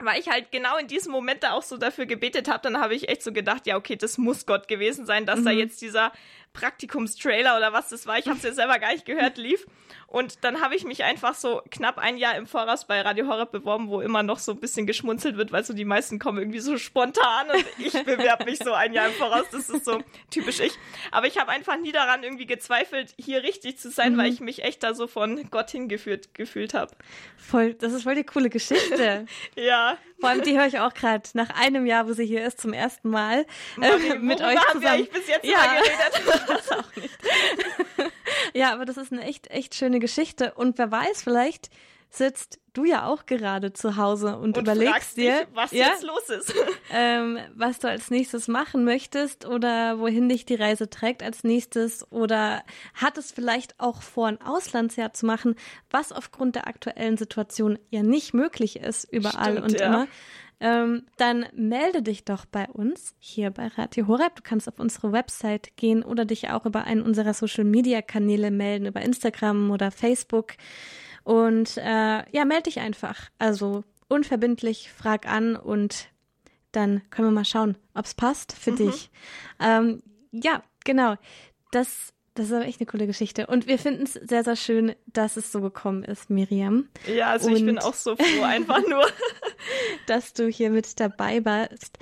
weil 0.00 0.20
ich 0.20 0.28
halt 0.28 0.52
genau 0.52 0.76
in 0.76 0.86
diesem 0.86 1.12
Moment 1.12 1.42
da 1.42 1.52
auch 1.52 1.62
so 1.62 1.76
dafür 1.76 2.06
gebetet 2.06 2.48
habe, 2.48 2.60
dann 2.62 2.80
habe 2.80 2.94
ich 2.94 3.08
echt 3.08 3.22
so 3.22 3.32
gedacht, 3.32 3.66
ja, 3.66 3.76
okay, 3.76 3.96
das 3.96 4.18
muss 4.18 4.46
Gott 4.46 4.68
gewesen 4.68 5.06
sein, 5.06 5.26
dass 5.26 5.40
mhm. 5.40 5.44
da 5.44 5.50
jetzt 5.50 5.80
dieser 5.80 6.12
Praktikumstrailer 6.52 7.56
oder 7.56 7.72
was 7.72 7.88
das 7.88 8.06
war, 8.06 8.18
ich 8.18 8.26
habe 8.26 8.36
es 8.38 8.44
ja 8.44 8.52
selber 8.52 8.78
gar 8.78 8.92
nicht 8.92 9.04
gehört, 9.04 9.38
lief. 9.38 9.66
Und 10.10 10.42
dann 10.42 10.62
habe 10.62 10.74
ich 10.74 10.84
mich 10.84 11.04
einfach 11.04 11.34
so 11.34 11.60
knapp 11.70 11.98
ein 11.98 12.16
Jahr 12.16 12.34
im 12.36 12.46
Voraus 12.46 12.86
bei 12.86 13.02
Radio 13.02 13.26
Horror 13.26 13.44
beworben, 13.44 13.90
wo 13.90 14.00
immer 14.00 14.22
noch 14.22 14.38
so 14.38 14.52
ein 14.52 14.58
bisschen 14.58 14.86
geschmunzelt 14.86 15.36
wird, 15.36 15.52
weil 15.52 15.64
so 15.64 15.74
die 15.74 15.84
meisten 15.84 16.18
kommen 16.18 16.38
irgendwie 16.38 16.60
so 16.60 16.78
spontan 16.78 17.50
und 17.50 17.64
ich 17.76 17.92
bewerbe 18.04 18.46
mich 18.46 18.58
so 18.58 18.72
ein 18.72 18.94
Jahr 18.94 19.08
im 19.08 19.12
Voraus. 19.12 19.44
Das 19.52 19.68
ist 19.68 19.84
so 19.84 20.02
typisch 20.30 20.60
ich. 20.60 20.72
Aber 21.10 21.26
ich 21.26 21.36
habe 21.36 21.50
einfach 21.50 21.76
nie 21.76 21.92
daran 21.92 22.22
irgendwie 22.22 22.46
gezweifelt, 22.46 23.12
hier 23.18 23.42
richtig 23.42 23.78
zu 23.78 23.90
sein, 23.90 24.14
mhm. 24.14 24.18
weil 24.18 24.32
ich 24.32 24.40
mich 24.40 24.64
echt 24.64 24.82
da 24.82 24.94
so 24.94 25.08
von 25.08 25.50
Gott 25.50 25.70
hingeführt 25.70 26.32
gefühlt 26.32 26.72
habe. 26.72 26.96
Voll, 27.36 27.74
das 27.74 27.92
ist 27.92 28.04
voll 28.04 28.14
die 28.14 28.24
coole 28.24 28.48
Geschichte. 28.48 29.26
ja. 29.56 29.98
Vor 30.20 30.30
allem, 30.30 30.42
die 30.42 30.58
höre 30.58 30.66
ich 30.66 30.78
auch 30.80 30.94
gerade 30.94 31.28
nach 31.34 31.50
einem 31.50 31.84
Jahr, 31.84 32.08
wo 32.08 32.14
sie 32.14 32.24
hier 32.24 32.46
ist, 32.46 32.62
zum 32.62 32.72
ersten 32.72 33.10
Mal 33.10 33.44
äh, 33.80 34.14
mit 34.16 34.40
euch 34.40 34.58
zusammen. 34.72 34.84
Haben 34.84 34.98
wir 35.00 35.04
bis 35.10 35.28
jetzt 35.28 35.44
ja. 35.44 35.58
geredet? 35.64 35.98
Ich 36.48 36.48
weiß 36.48 36.72
auch 36.72 36.96
nicht. 36.96 37.18
Ja, 38.54 38.72
aber 38.72 38.84
das 38.84 38.96
ist 38.96 39.12
eine 39.12 39.22
echt, 39.22 39.50
echt 39.50 39.74
schöne 39.74 39.98
Geschichte. 39.98 40.54
Und 40.54 40.78
wer 40.78 40.90
weiß, 40.90 41.22
vielleicht 41.22 41.70
sitzt 42.10 42.58
du 42.72 42.84
ja 42.84 43.06
auch 43.06 43.26
gerade 43.26 43.72
zu 43.72 43.96
Hause 43.96 44.36
und, 44.36 44.56
und 44.56 44.62
überlegst 44.62 45.16
dir, 45.16 45.40
dich, 45.40 45.48
was 45.52 45.72
ja, 45.72 45.88
jetzt 45.88 46.04
los 46.04 46.28
ist. 46.28 46.54
ähm, 46.92 47.38
was 47.54 47.80
du 47.80 47.88
als 47.88 48.10
nächstes 48.10 48.48
machen 48.48 48.84
möchtest 48.84 49.46
oder 49.46 49.98
wohin 49.98 50.28
dich 50.28 50.46
die 50.46 50.54
Reise 50.54 50.88
trägt 50.88 51.22
als 51.22 51.44
nächstes 51.44 52.10
oder 52.10 52.62
hat 52.94 53.18
es 53.18 53.32
vielleicht 53.32 53.78
auch 53.78 54.02
vor, 54.02 54.28
ein 54.28 54.40
Auslandsjahr 54.40 55.12
zu 55.12 55.26
machen, 55.26 55.56
was 55.90 56.12
aufgrund 56.12 56.54
der 56.54 56.66
aktuellen 56.66 57.16
Situation 57.16 57.78
ja 57.90 58.02
nicht 58.02 58.32
möglich 58.32 58.76
ist, 58.76 59.04
überall 59.12 59.52
Stimmt, 59.52 59.72
und 59.72 59.80
ja. 59.80 59.86
immer 59.86 60.08
ähm, 60.60 61.06
dann 61.16 61.46
melde 61.54 62.02
dich 62.02 62.24
doch 62.24 62.44
bei 62.44 62.68
uns 62.68 63.14
hier 63.18 63.50
bei 63.50 63.68
Radio 63.68 64.08
Horeb. 64.08 64.34
Du 64.36 64.42
kannst 64.42 64.68
auf 64.68 64.80
unsere 64.80 65.12
Website 65.12 65.76
gehen 65.76 66.02
oder 66.02 66.24
dich 66.24 66.50
auch 66.50 66.66
über 66.66 66.84
einen 66.84 67.02
unserer 67.02 67.34
Social 67.34 67.64
Media 67.64 68.02
Kanäle 68.02 68.50
melden, 68.50 68.86
über 68.86 69.02
Instagram 69.02 69.70
oder 69.70 69.90
Facebook. 69.90 70.54
Und 71.22 71.76
äh, 71.76 72.24
ja, 72.30 72.44
melde 72.44 72.64
dich 72.64 72.80
einfach. 72.80 73.30
Also 73.38 73.84
unverbindlich, 74.08 74.90
frag 74.90 75.28
an 75.28 75.54
und 75.54 76.08
dann 76.72 77.02
können 77.10 77.28
wir 77.28 77.32
mal 77.32 77.44
schauen, 77.44 77.76
ob 77.94 78.04
es 78.04 78.14
passt 78.14 78.52
für 78.52 78.72
mhm. 78.72 78.76
dich. 78.76 79.10
Ähm, 79.60 80.02
ja, 80.32 80.62
genau. 80.84 81.14
Das 81.70 82.12
das 82.38 82.46
ist 82.46 82.52
aber 82.52 82.66
echt 82.66 82.80
eine 82.80 82.86
coole 82.86 83.08
Geschichte. 83.08 83.48
Und 83.48 83.66
wir 83.66 83.80
finden 83.80 84.04
es 84.04 84.12
sehr, 84.12 84.44
sehr 84.44 84.54
schön, 84.54 84.94
dass 85.06 85.36
es 85.36 85.50
so 85.50 85.60
gekommen 85.60 86.04
ist, 86.04 86.30
Miriam. 86.30 86.88
Ja, 87.12 87.30
also 87.30 87.48
Und 87.48 87.56
ich 87.56 87.64
bin 87.64 87.78
auch 87.80 87.94
so 87.94 88.14
froh, 88.14 88.42
einfach 88.44 88.80
nur. 88.88 89.04
dass 90.06 90.34
du 90.34 90.46
hier 90.46 90.70
mit 90.70 91.00
dabei 91.00 91.44
warst. 91.44 91.98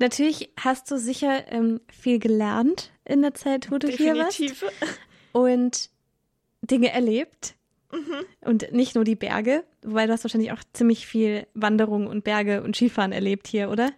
Natürlich 0.00 0.50
hast 0.58 0.90
du 0.90 0.98
sicher 0.98 1.44
ähm, 1.52 1.80
viel 1.88 2.18
gelernt 2.18 2.90
in 3.04 3.22
der 3.22 3.34
Zeit, 3.34 3.70
wo 3.70 3.78
du 3.78 3.86
Definitiv. 3.86 4.58
hier 4.60 4.68
warst. 4.68 4.80
Und 5.30 5.90
Dinge 6.62 6.92
erlebt. 6.92 7.54
Mhm. 7.92 8.24
Und 8.40 8.72
nicht 8.72 8.96
nur 8.96 9.04
die 9.04 9.14
Berge, 9.14 9.62
weil 9.82 10.08
du 10.08 10.12
hast 10.12 10.24
wahrscheinlich 10.24 10.50
auch 10.50 10.62
ziemlich 10.72 11.06
viel 11.06 11.46
Wanderung 11.54 12.08
und 12.08 12.24
Berge 12.24 12.64
und 12.64 12.74
Skifahren 12.74 13.12
erlebt 13.12 13.46
hier, 13.46 13.70
oder? 13.70 13.92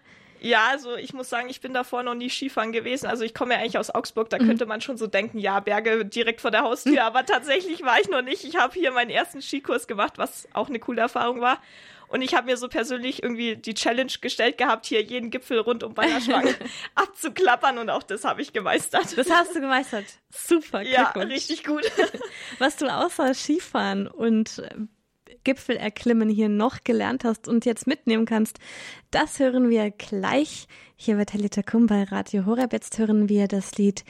Ja, 0.44 0.66
also 0.70 0.96
ich 0.96 1.12
muss 1.12 1.28
sagen, 1.28 1.48
ich 1.48 1.60
bin 1.60 1.72
davor 1.72 2.02
noch 2.02 2.14
nie 2.14 2.28
Skifahren 2.28 2.72
gewesen. 2.72 3.06
Also 3.06 3.22
ich 3.22 3.32
komme 3.32 3.54
ja 3.54 3.60
eigentlich 3.60 3.78
aus 3.78 3.90
Augsburg, 3.90 4.28
da 4.28 4.40
mhm. 4.40 4.48
könnte 4.48 4.66
man 4.66 4.80
schon 4.80 4.96
so 4.96 5.06
denken, 5.06 5.38
ja, 5.38 5.60
Berge 5.60 6.04
direkt 6.04 6.40
vor 6.40 6.50
der 6.50 6.62
Haustür. 6.62 6.92
Mhm. 6.92 6.98
Aber 6.98 7.24
tatsächlich 7.24 7.84
war 7.84 8.00
ich 8.00 8.08
noch 8.08 8.22
nicht. 8.22 8.44
Ich 8.44 8.56
habe 8.56 8.74
hier 8.74 8.90
meinen 8.90 9.10
ersten 9.10 9.40
Skikurs 9.40 9.86
gemacht, 9.86 10.14
was 10.16 10.48
auch 10.52 10.68
eine 10.68 10.80
coole 10.80 11.00
Erfahrung 11.00 11.40
war. 11.40 11.62
Und 12.08 12.22
ich 12.22 12.34
habe 12.34 12.46
mir 12.46 12.56
so 12.56 12.68
persönlich 12.68 13.22
irgendwie 13.22 13.56
die 13.56 13.72
Challenge 13.72 14.12
gestellt 14.20 14.58
gehabt, 14.58 14.84
hier 14.84 15.00
jeden 15.00 15.30
Gipfel 15.30 15.60
rund 15.60 15.84
um 15.84 15.96
Weiherschwang 15.96 16.46
abzuklappern 16.96 17.78
und 17.78 17.88
auch 17.88 18.02
das 18.02 18.24
habe 18.24 18.42
ich 18.42 18.52
gemeistert. 18.52 19.16
Das 19.16 19.30
hast 19.30 19.54
du 19.54 19.60
gemeistert. 19.60 20.04
Super, 20.28 20.82
Ja, 20.82 21.10
richtig 21.10 21.64
gut. 21.64 21.90
Was 22.58 22.76
du 22.76 22.92
außer 22.92 23.32
Skifahren 23.32 24.08
und 24.08 24.60
Gipfel 25.44 25.76
erklimmen 25.76 26.28
hier 26.28 26.48
noch 26.48 26.84
gelernt 26.84 27.24
hast 27.24 27.48
und 27.48 27.64
jetzt 27.64 27.86
mitnehmen 27.86 28.26
kannst. 28.26 28.58
Das 29.10 29.38
hören 29.38 29.70
wir 29.70 29.90
gleich 29.90 30.66
hier 30.96 31.16
bei 31.16 31.24
Talita 31.24 31.62
Kum 31.62 31.86
bei 31.86 32.04
Radio 32.04 32.46
Horeb. 32.46 32.72
Jetzt 32.72 32.98
hören 32.98 33.28
wir 33.28 33.48
das 33.48 33.76
Lied 33.76 34.04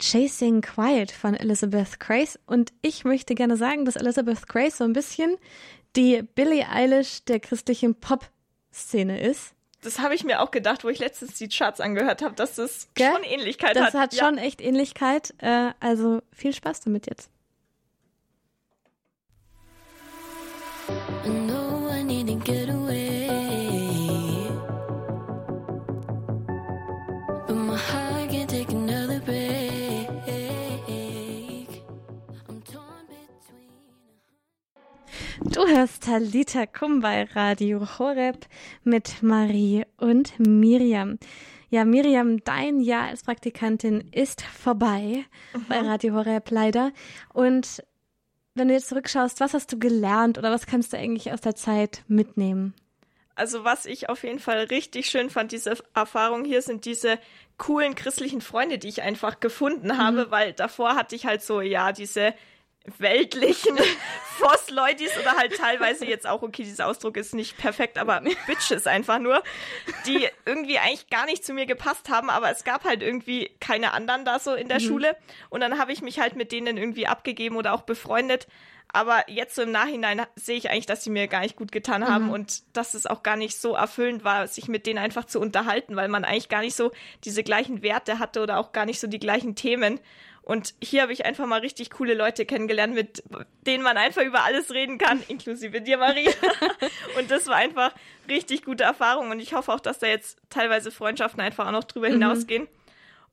Chasing 0.00 0.60
Quiet 0.60 1.12
von 1.12 1.34
Elizabeth 1.34 2.00
Grace. 2.00 2.38
Und 2.46 2.72
ich 2.82 3.04
möchte 3.04 3.34
gerne 3.34 3.56
sagen, 3.56 3.84
dass 3.84 3.96
Elizabeth 3.96 4.48
Grace 4.48 4.78
so 4.78 4.84
ein 4.84 4.92
bisschen 4.92 5.36
die 5.96 6.22
Billie 6.22 6.68
Eilish 6.68 7.24
der 7.24 7.40
christlichen 7.40 7.94
Pop-Szene 7.94 9.20
ist. 9.20 9.54
Das 9.82 9.98
habe 9.98 10.14
ich 10.14 10.24
mir 10.24 10.40
auch 10.40 10.52
gedacht, 10.52 10.84
wo 10.84 10.88
ich 10.88 11.00
letztens 11.00 11.34
die 11.38 11.48
Charts 11.48 11.80
angehört 11.80 12.22
habe, 12.22 12.34
dass 12.34 12.54
das 12.54 12.88
Gell? 12.94 13.12
schon 13.12 13.24
Ähnlichkeit 13.24 13.76
das 13.76 13.86
hat. 13.86 13.94
Das 13.94 14.00
hat 14.00 14.14
ja. 14.14 14.24
schon 14.24 14.38
echt 14.38 14.60
Ähnlichkeit. 14.60 15.34
Äh, 15.38 15.70
also 15.80 16.22
viel 16.32 16.54
Spaß 16.54 16.80
damit 16.80 17.06
jetzt. 17.08 17.30
Talita 36.12 36.66
Kum 36.66 37.00
bei 37.00 37.24
Radio 37.34 37.98
Horeb 37.98 38.44
mit 38.84 39.22
Marie 39.22 39.86
und 39.96 40.38
Miriam. 40.38 41.18
Ja, 41.70 41.86
Miriam, 41.86 42.44
dein 42.44 42.80
Jahr 42.80 43.06
als 43.06 43.22
Praktikantin 43.22 44.10
ist 44.12 44.42
vorbei 44.42 45.24
mhm. 45.54 45.64
bei 45.70 45.80
Radio 45.80 46.12
Horeb 46.12 46.50
leider. 46.50 46.92
Und 47.32 47.82
wenn 48.54 48.68
du 48.68 48.74
jetzt 48.74 48.88
zurückschaust, 48.88 49.40
was 49.40 49.54
hast 49.54 49.72
du 49.72 49.78
gelernt 49.78 50.36
oder 50.36 50.50
was 50.50 50.66
kannst 50.66 50.92
du 50.92 50.98
eigentlich 50.98 51.32
aus 51.32 51.40
der 51.40 51.54
Zeit 51.54 52.04
mitnehmen? 52.08 52.74
Also 53.34 53.64
was 53.64 53.86
ich 53.86 54.10
auf 54.10 54.22
jeden 54.22 54.38
Fall 54.38 54.64
richtig 54.64 55.06
schön 55.06 55.30
fand, 55.30 55.50
diese 55.50 55.78
Erfahrung 55.94 56.44
hier, 56.44 56.60
sind 56.60 56.84
diese 56.84 57.18
coolen 57.56 57.94
christlichen 57.94 58.42
Freunde, 58.42 58.76
die 58.76 58.88
ich 58.88 59.00
einfach 59.00 59.40
gefunden 59.40 59.96
habe, 59.96 60.26
mhm. 60.26 60.30
weil 60.30 60.52
davor 60.52 60.94
hatte 60.94 61.16
ich 61.16 61.24
halt 61.24 61.40
so, 61.42 61.62
ja, 61.62 61.92
diese 61.92 62.34
weltlichen 62.98 63.76
Voss-Leutis 64.38 65.16
oder 65.20 65.36
halt 65.36 65.56
teilweise 65.56 66.04
jetzt 66.04 66.26
auch, 66.26 66.42
okay, 66.42 66.64
dieser 66.64 66.86
Ausdruck 66.86 67.16
ist 67.16 67.34
nicht 67.34 67.56
perfekt, 67.56 67.98
aber 67.98 68.20
Bitches 68.46 68.86
einfach 68.86 69.18
nur, 69.18 69.42
die 70.06 70.28
irgendwie 70.46 70.78
eigentlich 70.78 71.08
gar 71.08 71.26
nicht 71.26 71.44
zu 71.44 71.54
mir 71.54 71.66
gepasst 71.66 72.08
haben, 72.08 72.30
aber 72.30 72.50
es 72.50 72.64
gab 72.64 72.84
halt 72.84 73.02
irgendwie 73.02 73.50
keine 73.60 73.92
anderen 73.92 74.24
da 74.24 74.38
so 74.38 74.54
in 74.54 74.68
der 74.68 74.80
mhm. 74.80 74.84
Schule 74.84 75.16
und 75.48 75.60
dann 75.60 75.78
habe 75.78 75.92
ich 75.92 76.02
mich 76.02 76.18
halt 76.18 76.34
mit 76.36 76.52
denen 76.52 76.76
irgendwie 76.76 77.06
abgegeben 77.06 77.56
oder 77.56 77.72
auch 77.72 77.82
befreundet. 77.82 78.46
Aber 78.94 79.24
jetzt 79.28 79.54
so 79.54 79.62
im 79.62 79.70
Nachhinein 79.70 80.20
sehe 80.36 80.56
ich 80.56 80.70
eigentlich, 80.70 80.84
dass 80.84 81.02
sie 81.02 81.08
mir 81.08 81.26
gar 81.26 81.40
nicht 81.40 81.56
gut 81.56 81.72
getan 81.72 82.06
haben 82.06 82.26
mhm. 82.26 82.32
und 82.32 82.76
dass 82.76 82.92
es 82.92 83.06
auch 83.06 83.22
gar 83.22 83.36
nicht 83.36 83.56
so 83.56 83.74
erfüllend 83.74 84.22
war, 84.22 84.46
sich 84.46 84.68
mit 84.68 84.86
denen 84.86 84.98
einfach 84.98 85.24
zu 85.24 85.40
unterhalten, 85.40 85.96
weil 85.96 86.08
man 86.08 86.24
eigentlich 86.24 86.50
gar 86.50 86.60
nicht 86.60 86.76
so 86.76 86.92
diese 87.24 87.42
gleichen 87.42 87.82
Werte 87.82 88.18
hatte 88.18 88.42
oder 88.42 88.58
auch 88.58 88.72
gar 88.72 88.84
nicht 88.84 89.00
so 89.00 89.06
die 89.06 89.18
gleichen 89.18 89.54
Themen. 89.54 89.98
Und 90.42 90.74
hier 90.82 91.02
habe 91.02 91.12
ich 91.12 91.24
einfach 91.24 91.46
mal 91.46 91.60
richtig 91.60 91.90
coole 91.90 92.14
Leute 92.14 92.44
kennengelernt, 92.44 92.94
mit 92.94 93.22
denen 93.66 93.84
man 93.84 93.96
einfach 93.96 94.22
über 94.22 94.42
alles 94.42 94.72
reden 94.72 94.98
kann, 94.98 95.22
inklusive 95.28 95.80
dir, 95.80 95.98
Marie. 95.98 96.28
und 97.18 97.30
das 97.30 97.46
war 97.46 97.56
einfach 97.56 97.94
richtig 98.28 98.64
gute 98.64 98.84
Erfahrung. 98.84 99.30
Und 99.30 99.40
ich 99.40 99.54
hoffe 99.54 99.72
auch, 99.72 99.80
dass 99.80 100.00
da 100.00 100.08
jetzt 100.08 100.38
teilweise 100.50 100.90
Freundschaften 100.90 101.40
einfach 101.40 101.68
auch 101.68 101.72
noch 101.72 101.84
drüber 101.84 102.08
mhm. 102.08 102.14
hinausgehen. 102.14 102.68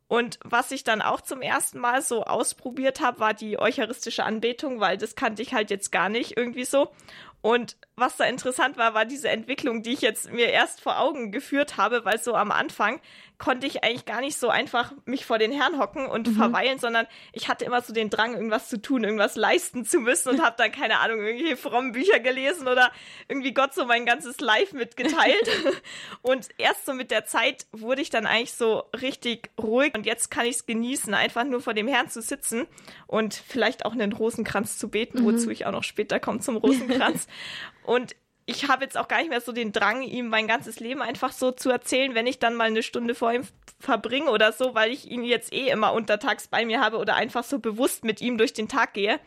Und 0.08 0.40
was 0.44 0.72
ich 0.72 0.84
dann 0.84 1.04
auch 1.04 1.22
zum 1.22 1.44
ersten 1.44 1.78
Mal 1.80 2.02
so 2.02 2.24
ausprobiert 2.24 3.00
habe, 3.00 3.20
war 3.20 3.36
die 3.36 3.60
eucharistische 3.60 4.24
Anbetung, 4.24 4.80
weil 4.80 4.98
das 4.98 5.16
kannte 5.16 5.44
ich 5.44 5.54
halt 5.54 5.70
jetzt 5.70 5.92
gar 5.92 6.10
nicht 6.10 6.36
irgendwie 6.36 6.66
so. 6.66 6.92
Und 7.42 7.78
was 7.96 8.18
da 8.18 8.26
interessant 8.26 8.76
war, 8.76 8.96
war 8.96 9.06
diese 9.06 9.30
Entwicklung, 9.30 9.84
die 9.84 9.94
ich 9.94 10.02
jetzt 10.02 10.32
mir 10.32 10.50
erst 10.50 10.82
vor 10.82 11.00
Augen 11.00 11.32
geführt 11.32 11.78
habe, 11.78 12.06
weil 12.06 12.20
so 12.20 12.34
am 12.34 12.52
Anfang 12.52 13.00
konnte 13.40 13.66
ich 13.66 13.84
eigentlich 13.84 14.06
gar 14.06 14.20
nicht 14.20 14.38
so 14.38 14.50
einfach 14.50 14.94
mich 15.06 15.26
vor 15.26 15.40
den 15.40 15.52
Herrn 15.52 15.80
hocken 15.80 16.06
und 16.06 16.28
mhm. 16.28 16.36
verweilen, 16.36 16.78
sondern 16.78 17.08
ich 17.32 17.48
hatte 17.48 17.64
immer 17.64 17.82
so 17.82 17.94
den 17.94 18.10
Drang, 18.10 18.34
irgendwas 18.36 18.68
zu 18.68 18.82
tun, 18.82 19.06
irgendwas 19.06 19.38
leisten 19.38 19.86
zu 19.86 20.00
müssen 20.00 20.30
und 20.30 20.42
habe 20.44 20.56
dann, 20.58 20.72
keine 20.72 21.00
Ahnung, 21.00 21.22
irgendwelche 21.22 21.56
frommen 21.56 21.94
Bücher 21.94 22.20
gelesen 22.20 22.68
oder 22.68 22.92
irgendwie 23.30 23.54
Gott 23.54 23.74
so 23.74 23.86
mein 23.86 24.06
ganzes 24.06 24.42
Life 24.42 24.76
mitgeteilt. 24.76 25.50
und 26.22 26.50
erst 26.58 26.86
so 26.86 26.94
mit 26.94 27.12
der 27.12 27.26
Zeit 27.26 27.66
wurde 27.72 28.02
ich 28.02 28.10
dann 28.10 28.28
eigentlich 28.28 28.54
so 28.54 28.84
richtig 29.02 29.50
ruhig 29.60 29.96
und 29.96 30.06
jetzt 30.06 30.30
kann 30.30 30.46
ich 30.46 30.58
es 30.58 30.66
genießen, 30.66 31.14
einfach 31.14 31.46
nur 31.46 31.62
vor 31.62 31.74
dem 31.74 31.88
Herrn 31.88 32.10
zu 32.10 32.22
sitzen 32.22 32.68
und 33.08 33.34
vielleicht 33.34 33.86
auch 33.86 33.94
einen 33.94 34.12
Rosenkranz 34.12 34.78
zu 34.78 34.90
beten, 34.90 35.22
mhm. 35.22 35.26
wozu 35.26 35.50
ich 35.50 35.66
auch 35.66 35.72
noch 35.72 35.84
später 35.84 36.20
komme 36.20 36.42
zum 36.42 36.58
Rosenkranz. 36.58 37.28
und 37.84 38.16
ich 38.50 38.68
habe 38.68 38.84
jetzt 38.84 38.98
auch 38.98 39.08
gar 39.08 39.20
nicht 39.20 39.30
mehr 39.30 39.42
so 39.42 39.52
den 39.52 39.72
Drang, 39.72 40.02
ihm 40.02 40.28
mein 40.28 40.48
ganzes 40.48 40.80
Leben 40.80 41.02
einfach 41.02 41.32
so 41.32 41.52
zu 41.52 41.70
erzählen, 41.70 42.16
wenn 42.16 42.26
ich 42.26 42.40
dann 42.40 42.56
mal 42.56 42.66
eine 42.66 42.82
Stunde 42.82 43.14
vor 43.14 43.32
ihm 43.32 43.44
verbringe 43.80 44.32
oder 44.32 44.52
so, 44.52 44.74
weil 44.74 44.92
ich 44.92 45.10
ihn 45.10 45.24
jetzt 45.24 45.54
eh 45.54 45.70
immer 45.70 45.94
untertags 45.94 46.48
bei 46.48 46.66
mir 46.66 46.82
habe 46.82 46.98
oder 46.98 47.16
einfach 47.16 47.44
so 47.44 47.60
bewusst 47.60 48.04
mit 48.04 48.22
ihm 48.22 48.38
durch 48.38 48.54
den 48.54 48.68
Tag 48.68 48.94
gehe. 48.94 49.20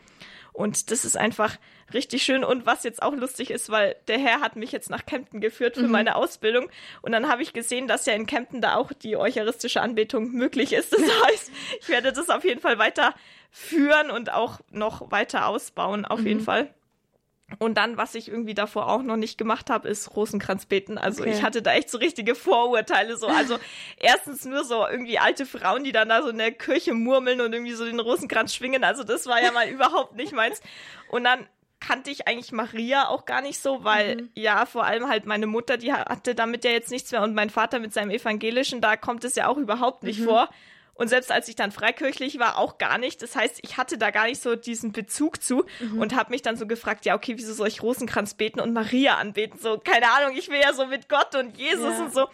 Und 0.51 0.91
das 0.91 1.05
ist 1.05 1.17
einfach 1.17 1.57
richtig 1.93 2.23
schön. 2.23 2.43
Und 2.43 2.65
was 2.65 2.83
jetzt 2.83 3.01
auch 3.01 3.15
lustig 3.15 3.49
ist, 3.49 3.69
weil 3.69 3.95
der 4.07 4.19
Herr 4.19 4.41
hat 4.41 4.55
mich 4.55 4.71
jetzt 4.71 4.89
nach 4.89 5.05
Kempten 5.05 5.41
geführt 5.41 5.75
für 5.75 5.83
mhm. 5.83 5.91
meine 5.91 6.15
Ausbildung. 6.15 6.69
Und 7.01 7.13
dann 7.13 7.27
habe 7.27 7.41
ich 7.41 7.53
gesehen, 7.53 7.87
dass 7.87 8.05
ja 8.05 8.13
in 8.13 8.27
Kempten 8.27 8.61
da 8.61 8.75
auch 8.75 8.91
die 8.93 9.17
eucharistische 9.17 9.81
Anbetung 9.81 10.31
möglich 10.31 10.73
ist. 10.73 10.93
Das 10.93 11.01
heißt, 11.27 11.51
ich 11.79 11.89
werde 11.89 12.11
das 12.11 12.29
auf 12.29 12.43
jeden 12.43 12.61
Fall 12.61 12.77
weiter 12.77 13.15
führen 13.49 14.11
und 14.11 14.31
auch 14.31 14.59
noch 14.69 15.09
weiter 15.11 15.47
ausbauen, 15.47 16.05
auf 16.05 16.19
mhm. 16.19 16.27
jeden 16.27 16.41
Fall. 16.41 16.73
Und 17.59 17.77
dann, 17.77 17.97
was 17.97 18.15
ich 18.15 18.29
irgendwie 18.29 18.53
davor 18.53 18.87
auch 18.87 19.03
noch 19.03 19.17
nicht 19.17 19.37
gemacht 19.37 19.69
habe, 19.69 19.87
ist 19.87 20.15
Rosenkranz 20.15 20.65
beten. 20.65 20.97
Also 20.97 21.21
okay. 21.21 21.31
ich 21.31 21.43
hatte 21.43 21.61
da 21.61 21.73
echt 21.73 21.89
so 21.89 21.97
richtige 21.97 22.35
Vorurteile. 22.35 23.17
So, 23.17 23.27
also 23.27 23.57
erstens 23.97 24.45
nur 24.45 24.63
so 24.63 24.85
irgendwie 24.87 25.19
alte 25.19 25.45
Frauen, 25.45 25.83
die 25.83 25.91
dann 25.91 26.09
da 26.09 26.21
so 26.21 26.29
in 26.29 26.37
der 26.37 26.51
Kirche 26.51 26.93
murmeln 26.93 27.41
und 27.41 27.53
irgendwie 27.53 27.73
so 27.73 27.85
den 27.85 27.99
Rosenkranz 27.99 28.53
schwingen. 28.55 28.83
Also 28.83 29.03
das 29.03 29.27
war 29.27 29.41
ja 29.41 29.51
mal 29.51 29.67
überhaupt 29.69 30.15
nicht 30.15 30.33
meins. 30.33 30.61
Und 31.09 31.23
dann 31.23 31.47
kannte 31.79 32.11
ich 32.11 32.27
eigentlich 32.27 32.51
Maria 32.51 33.09
auch 33.09 33.25
gar 33.25 33.41
nicht 33.41 33.59
so, 33.59 33.83
weil 33.83 34.15
mhm. 34.15 34.29
ja, 34.35 34.65
vor 34.65 34.85
allem 34.85 35.09
halt 35.09 35.25
meine 35.25 35.47
Mutter, 35.47 35.77
die 35.77 35.91
hatte 35.91 36.33
damit 36.33 36.63
ja 36.63 36.71
jetzt 36.71 36.91
nichts 36.91 37.11
mehr 37.11 37.21
und 37.21 37.35
mein 37.35 37.49
Vater 37.49 37.79
mit 37.79 37.93
seinem 37.93 38.11
evangelischen, 38.11 38.79
da 38.79 38.95
kommt 38.95 39.25
es 39.25 39.35
ja 39.35 39.47
auch 39.47 39.57
überhaupt 39.57 40.03
nicht 40.03 40.19
mhm. 40.19 40.25
vor. 40.25 40.49
Und 41.03 41.09
selbst 41.09 41.33
als 41.33 41.49
ich 41.49 41.57
dann 41.57 41.73
freikirchlich 41.73 42.39
war, 42.39 42.57
auch 42.57 42.77
gar 42.77 42.97
nicht. 42.97 43.21
Das 43.21 43.35
heißt, 43.35 43.59
ich 43.61 43.75
hatte 43.75 43.97
da 43.97 44.09
gar 44.09 44.23
nicht 44.23 44.41
so 44.41 44.55
diesen 44.55 44.93
Bezug 44.93 45.43
zu 45.43 45.65
mhm. 45.81 45.99
und 45.99 46.15
habe 46.15 46.29
mich 46.29 46.43
dann 46.43 46.55
so 46.55 46.65
gefragt, 46.65 47.03
ja, 47.03 47.13
okay, 47.13 47.33
wieso 47.35 47.53
soll 47.53 47.67
ich 47.67 47.83
Rosenkranz 47.83 48.35
beten 48.35 48.61
und 48.61 48.71
Maria 48.71 49.17
anbeten? 49.17 49.59
So, 49.59 49.77
keine 49.77 50.09
Ahnung, 50.13 50.37
ich 50.37 50.47
will 50.47 50.61
ja 50.61 50.71
so 50.71 50.85
mit 50.85 51.09
Gott 51.09 51.35
und 51.35 51.57
Jesus 51.57 51.97
ja. 51.97 52.05
und 52.05 52.13
so. 52.13 52.29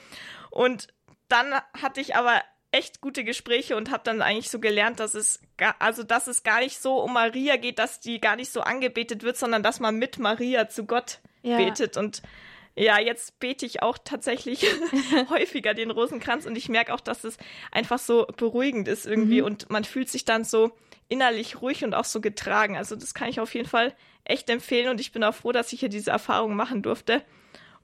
Und 0.51 0.89
dann 1.29 1.55
hatte 1.81 1.99
ich 1.99 2.15
aber 2.15 2.43
echt 2.69 3.01
gute 3.01 3.23
Gespräche 3.23 3.75
und 3.75 3.89
habe 3.89 4.03
dann 4.03 4.21
eigentlich 4.21 4.51
so 4.51 4.59
gelernt, 4.59 4.99
dass 4.99 5.15
es 5.15 5.41
gar, 5.57 5.75
also 5.79 6.03
dass 6.03 6.27
es 6.27 6.43
gar 6.43 6.59
nicht 6.59 6.79
so 6.79 7.01
um 7.01 7.13
Maria 7.13 7.55
geht, 7.55 7.79
dass 7.79 7.99
die 7.99 8.21
gar 8.21 8.35
nicht 8.35 8.51
so 8.51 8.61
angebetet 8.61 9.23
wird, 9.23 9.35
sondern 9.35 9.63
dass 9.63 9.79
man 9.79 9.95
mit 9.95 10.19
Maria 10.19 10.69
zu 10.69 10.85
Gott 10.85 11.21
ja. 11.41 11.57
betet 11.57 11.97
und 11.97 12.21
ja, 12.75 12.99
jetzt 12.99 13.39
bete 13.39 13.65
ich 13.65 13.81
auch 13.81 13.97
tatsächlich 13.97 14.65
häufiger 15.29 15.73
den 15.73 15.91
Rosenkranz 15.91 16.45
und 16.45 16.57
ich 16.57 16.69
merke 16.69 16.93
auch, 16.93 17.01
dass 17.01 17.23
es 17.23 17.37
einfach 17.71 17.99
so 17.99 18.27
beruhigend 18.37 18.87
ist 18.87 19.05
irgendwie 19.05 19.41
mhm. 19.41 19.47
und 19.47 19.69
man 19.69 19.83
fühlt 19.83 20.09
sich 20.09 20.25
dann 20.25 20.43
so 20.43 20.71
innerlich 21.07 21.61
ruhig 21.61 21.83
und 21.83 21.93
auch 21.93 22.05
so 22.05 22.21
getragen. 22.21 22.77
Also 22.77 22.95
das 22.95 23.13
kann 23.13 23.29
ich 23.29 23.39
auf 23.39 23.53
jeden 23.53 23.67
Fall 23.67 23.93
echt 24.23 24.49
empfehlen 24.49 24.89
und 24.89 25.01
ich 25.01 25.11
bin 25.11 25.23
auch 25.23 25.33
froh, 25.33 25.51
dass 25.51 25.73
ich 25.73 25.79
hier 25.79 25.89
diese 25.89 26.11
Erfahrung 26.11 26.55
machen 26.55 26.83
durfte. 26.83 27.23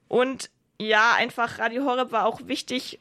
Und 0.07 0.51
ja, 0.79 1.13
einfach 1.15 1.57
Radio 1.59 1.85
Horeb 1.85 2.11
war 2.11 2.25
auch 2.25 2.41
wichtig, 2.45 2.99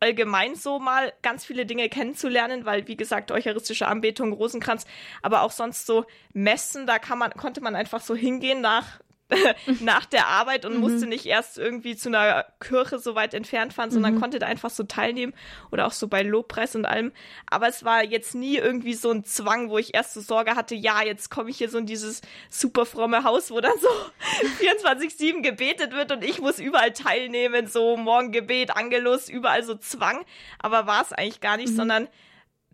allgemein 0.00 0.54
so 0.54 0.78
mal 0.78 1.12
ganz 1.22 1.44
viele 1.44 1.66
Dinge 1.66 1.88
kennenzulernen, 1.88 2.64
weil 2.64 2.86
wie 2.86 2.96
gesagt 2.96 3.32
eucharistische 3.32 3.88
Anbetung, 3.88 4.32
Rosenkranz, 4.32 4.86
aber 5.22 5.42
auch 5.42 5.50
sonst 5.50 5.86
so 5.86 6.04
Messen, 6.32 6.86
da 6.86 6.98
kann 6.98 7.18
man 7.18 7.30
konnte 7.32 7.60
man 7.60 7.74
einfach 7.74 8.00
so 8.00 8.14
hingehen 8.14 8.60
nach 8.60 9.00
nach 9.80 10.06
der 10.06 10.28
Arbeit 10.28 10.64
und 10.64 10.74
mhm. 10.74 10.80
musste 10.80 11.06
nicht 11.06 11.26
erst 11.26 11.58
irgendwie 11.58 11.96
zu 11.96 12.08
einer 12.08 12.44
Kirche 12.60 12.98
so 12.98 13.14
weit 13.14 13.34
entfernt 13.34 13.72
fahren, 13.72 13.90
sondern 13.90 14.14
mhm. 14.14 14.20
konnte 14.20 14.38
da 14.38 14.46
einfach 14.46 14.70
so 14.70 14.84
teilnehmen 14.84 15.34
oder 15.72 15.86
auch 15.86 15.92
so 15.92 16.06
bei 16.06 16.22
Lobpreis 16.22 16.76
und 16.76 16.84
allem. 16.84 17.12
Aber 17.50 17.66
es 17.66 17.84
war 17.84 18.04
jetzt 18.04 18.34
nie 18.34 18.56
irgendwie 18.56 18.94
so 18.94 19.10
ein 19.10 19.24
Zwang, 19.24 19.68
wo 19.68 19.78
ich 19.78 19.94
erst 19.94 20.14
so 20.14 20.20
Sorge 20.20 20.54
hatte, 20.54 20.74
ja, 20.74 21.02
jetzt 21.02 21.30
komme 21.30 21.50
ich 21.50 21.58
hier 21.58 21.68
so 21.68 21.78
in 21.78 21.86
dieses 21.86 22.22
super 22.50 22.86
fromme 22.86 23.24
Haus, 23.24 23.50
wo 23.50 23.60
dann 23.60 23.78
so 23.80 23.88
24-7 24.60 25.42
gebetet 25.42 25.92
wird 25.92 26.12
und 26.12 26.24
ich 26.24 26.40
muss 26.40 26.58
überall 26.58 26.92
teilnehmen, 26.92 27.66
so 27.66 27.96
Morgengebet, 27.96 28.76
Angelus, 28.76 29.28
überall 29.28 29.64
so 29.64 29.74
Zwang. 29.74 30.24
Aber 30.58 30.86
war 30.86 31.02
es 31.02 31.12
eigentlich 31.12 31.40
gar 31.40 31.56
nicht, 31.56 31.72
mhm. 31.72 31.76
sondern 31.76 32.08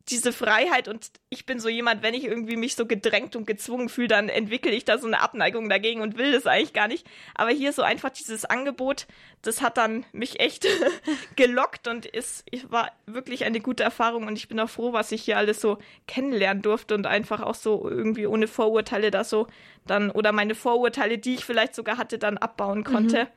diese 0.09 0.33
Freiheit 0.33 0.89
und 0.89 1.11
ich 1.29 1.47
bin 1.47 1.61
so 1.61 1.69
jemand, 1.69 2.03
wenn 2.03 2.15
ich 2.15 2.25
irgendwie 2.25 2.57
mich 2.57 2.75
so 2.75 2.87
gedrängt 2.87 3.37
und 3.37 3.47
gezwungen 3.47 3.89
fühle, 3.89 4.09
dann 4.09 4.29
entwickle 4.29 4.73
ich 4.73 4.85
da 4.85 4.99
so 4.99 5.07
eine 5.07 5.21
Abneigung 5.21 5.69
dagegen 5.69 6.01
und 6.01 6.19
will 6.19 6.33
das 6.33 6.47
eigentlich 6.47 6.73
gar 6.73 6.89
nicht. 6.89 7.07
Aber 7.35 7.51
hier 7.51 7.73
so 7.73 7.83
einfach 7.83 8.11
dieses 8.11 8.45
Angebot, 8.45 9.07
das 9.43 9.63
hat 9.63 9.77
dann 9.77 10.05
mich 10.13 10.41
echt 10.41 10.67
gelockt 11.37 11.87
und 11.87 12.07
ist, 12.07 12.45
war 12.69 12.91
wirklich 13.07 13.45
eine 13.45 13.61
gute 13.61 13.85
Erfahrung 13.85 14.27
und 14.27 14.37
ich 14.37 14.49
bin 14.49 14.59
auch 14.61 14.71
froh, 14.71 14.93
was 14.93 15.13
ich 15.13 15.23
hier 15.23 15.39
alles 15.39 15.61
so 15.61 15.79
kennenlernen 16.07 16.63
durfte 16.63 16.95
und 16.95 17.07
einfach 17.07 17.41
auch 17.41 17.55
so 17.55 17.89
irgendwie 17.89 18.27
ohne 18.27 18.49
Vorurteile 18.49 19.11
da 19.11 19.25
so 19.25 19.47
dann 19.87 20.11
oder 20.11 20.33
meine 20.33 20.55
Vorurteile, 20.55 21.19
die 21.19 21.35
ich 21.35 21.45
vielleicht 21.45 21.75
sogar 21.75 21.97
hatte, 21.97 22.19
dann 22.19 22.39
abbauen 22.39 22.85
konnte. 22.85 23.25
Mhm. 23.25 23.29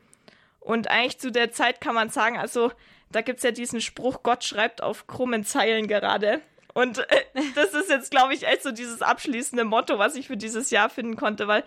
Und 0.60 0.90
eigentlich 0.90 1.20
zu 1.20 1.32
der 1.32 1.52
Zeit 1.52 1.80
kann 1.80 1.94
man 1.94 2.10
sagen, 2.10 2.38
also 2.38 2.72
da 3.12 3.22
gibt's 3.22 3.44
ja 3.44 3.52
diesen 3.52 3.82
Spruch, 3.82 4.24
Gott 4.24 4.44
schreibt 4.44 4.82
auf 4.82 5.06
krummen 5.06 5.44
Zeilen 5.44 5.88
gerade. 5.88 6.42
Und 6.76 7.00
äh, 7.10 7.24
das 7.56 7.74
ist 7.74 7.90
jetzt, 7.90 8.12
glaube 8.12 8.34
ich, 8.34 8.46
echt 8.46 8.62
so 8.62 8.72
dieses 8.72 9.02
abschließende 9.02 9.64
Motto, 9.64 9.98
was 9.98 10.16
ich 10.16 10.28
für 10.28 10.36
dieses 10.36 10.70
Jahr 10.70 10.90
finden 10.90 11.16
konnte, 11.16 11.48
weil 11.48 11.64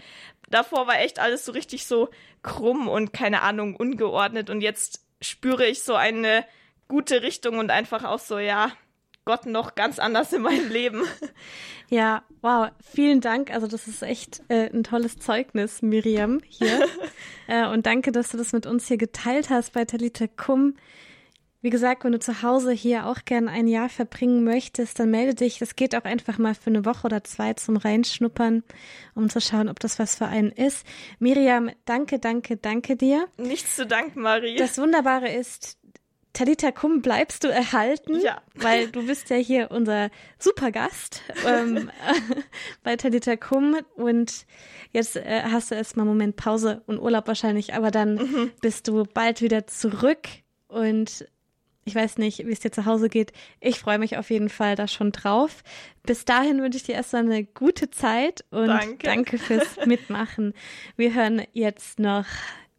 davor 0.51 0.87
war 0.87 1.01
echt 1.01 1.19
alles 1.19 1.47
so 1.47 1.53
richtig 1.53 1.87
so 1.87 2.11
krumm 2.43 2.89
und 2.89 3.15
keine 3.15 3.41
Ahnung, 3.41 3.75
ungeordnet. 3.75 4.51
Und 4.51 4.61
jetzt 4.61 5.01
spüre 5.23 5.67
ich 5.67 5.83
so 5.83 5.95
eine 5.95 6.45
gute 6.89 7.23
Richtung 7.23 7.59
und 7.59 7.71
einfach 7.71 8.05
auch 8.05 8.19
so, 8.19 8.39
ja, 8.39 8.71
Gott 9.25 9.47
noch 9.47 9.75
ganz 9.75 9.99
anders 9.99 10.33
in 10.33 10.43
meinem 10.43 10.71
Leben. 10.71 11.03
Ja, 11.91 12.23
wow, 12.43 12.69
vielen 12.83 13.23
Dank. 13.23 13.51
Also 13.51 13.67
das 13.67 13.89
ist 13.89 14.03
echt 14.03 14.43
äh, 14.49 14.69
ein 14.71 14.85
tolles 14.85 15.19
Zeugnis, 15.19 15.81
Miriam, 15.81 16.43
hier. 16.47 16.87
äh, 17.47 17.67
und 17.67 17.87
danke, 17.87 18.13
dass 18.13 18.29
du 18.29 18.37
das 18.37 18.53
mit 18.53 18.67
uns 18.67 18.89
hier 18.89 18.99
geteilt 18.99 19.49
hast 19.49 19.73
bei 19.73 19.87
Talita 19.87 20.27
Kum. 20.27 20.75
Wie 21.61 21.71
gesagt, 21.71 22.05
wenn 22.05 22.13
du 22.13 22.21
zu 22.21 22.43
Hause 22.43 22.71
hier 22.71 23.07
auch 23.07 23.25
gern 23.25 23.49
ein 23.49 23.67
Jahr 23.67 23.89
verbringen 23.89 24.45
möchtest, 24.45 25.01
dann 25.01 25.11
melde 25.11 25.35
dich. 25.35 25.59
Das 25.59 25.75
geht 25.75 25.97
auch 25.97 26.05
einfach 26.05 26.39
mal 26.39 26.55
für 26.55 26.71
eine 26.71 26.85
Woche 26.85 27.07
oder 27.07 27.25
zwei 27.25 27.55
zum 27.55 27.77
Reinschnuppern, 27.77 28.63
um 29.17 29.29
zu 29.29 29.41
schauen, 29.41 29.69
ob 29.69 29.81
das 29.81 29.99
was 29.99 30.15
für 30.15 30.27
einen 30.27 30.53
ist. 30.53 30.87
Miriam, 31.19 31.71
danke, 31.85 32.21
danke, 32.21 32.57
danke 32.57 32.95
dir. 32.95 33.27
Nichts 33.39 33.75
zu 33.75 33.87
danken, 33.87 34.23
Marie. 34.23 34.55
Das 34.55 34.79
Wunderbare 34.79 35.33
ist, 35.33 35.79
Talita 36.33 36.71
Kum 36.71 37.03
bleibst 37.03 37.43
du 37.43 37.49
erhalten, 37.49 38.21
ja. 38.21 38.41
weil 38.55 38.89
du 38.89 39.07
bist 39.07 39.29
ja 39.29 39.37
hier 39.37 39.73
unser 39.73 40.11
Supergast 40.39 41.23
ähm, 41.45 41.91
bei 42.85 42.95
Talita 42.95 43.35
Kum 43.35 43.77
und 43.97 44.47
jetzt 44.93 45.17
äh, 45.17 45.43
hast 45.43 45.73
du 45.73 45.75
erstmal 45.75 46.05
einen 46.05 46.15
Moment 46.15 46.37
Pause 46.37 46.83
und 46.87 47.01
Urlaub 47.01 47.27
wahrscheinlich, 47.27 47.75
aber 47.75 47.91
dann 47.91 48.15
mhm. 48.15 48.53
bist 48.61 48.87
du 48.87 49.03
bald 49.03 49.43
wieder 49.43 49.67
zurück 49.67 50.29
und 50.69 51.27
Ich 51.89 51.95
weiß 51.95 52.19
nicht, 52.19 52.47
wie 52.47 52.53
es 52.53 52.61
dir 52.61 52.71
zu 52.71 52.85
Hause 52.85 53.09
geht. 53.09 53.33
Ich 53.61 53.81
freue 53.81 53.99
mich 53.99 54.19
auf 54.19 54.29
jeden 54.29 54.51
Fall 54.51 54.77
da 54.77 54.87
schon 54.87 55.11
drauf. 55.11 55.63
Bis 56.03 56.27
dahin 56.27 56.61
wünsche 56.61 56.77
ich 56.77 56.83
dir 56.83 56.95
erstmal 56.95 57.23
eine 57.23 57.45
gute 57.45 57.91
Zeit 57.91 58.45
und 58.51 58.67
danke, 58.67 59.07
danke 59.07 59.39
fürs 59.39 59.77
Mitmachen. 59.87 60.53
Wir 60.97 61.15
hören 61.15 61.45
jetzt 61.55 61.99
noch 61.99 62.27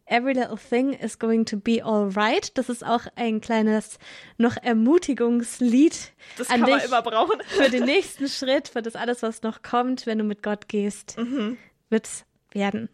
Every 0.06 0.32
Little 0.34 0.56
Thing 0.56 0.92
is 0.92 1.18
Going 1.18 1.44
to 1.46 1.56
Be 1.56 1.84
Alright. 1.84 2.56
Das 2.56 2.68
ist 2.68 2.86
auch 2.86 3.08
ein 3.16 3.40
kleines 3.40 3.98
noch 4.38 4.56
Ermutigungslied. 4.56 6.12
Das 6.38 6.46
kann 6.46 6.60
man 6.60 6.78
immer 6.78 7.02
brauchen. 7.02 7.40
Für 7.48 7.68
den 7.68 7.86
nächsten 7.86 8.28
Schritt, 8.28 8.68
für 8.68 8.80
das 8.80 8.94
alles, 8.94 9.24
was 9.24 9.42
noch 9.42 9.62
kommt, 9.62 10.06
wenn 10.06 10.18
du 10.18 10.24
mit 10.24 10.44
Gott 10.44 10.68
gehst, 10.68 11.18
mhm. 11.18 11.58
wird's 11.88 12.26
werden. 12.52 12.88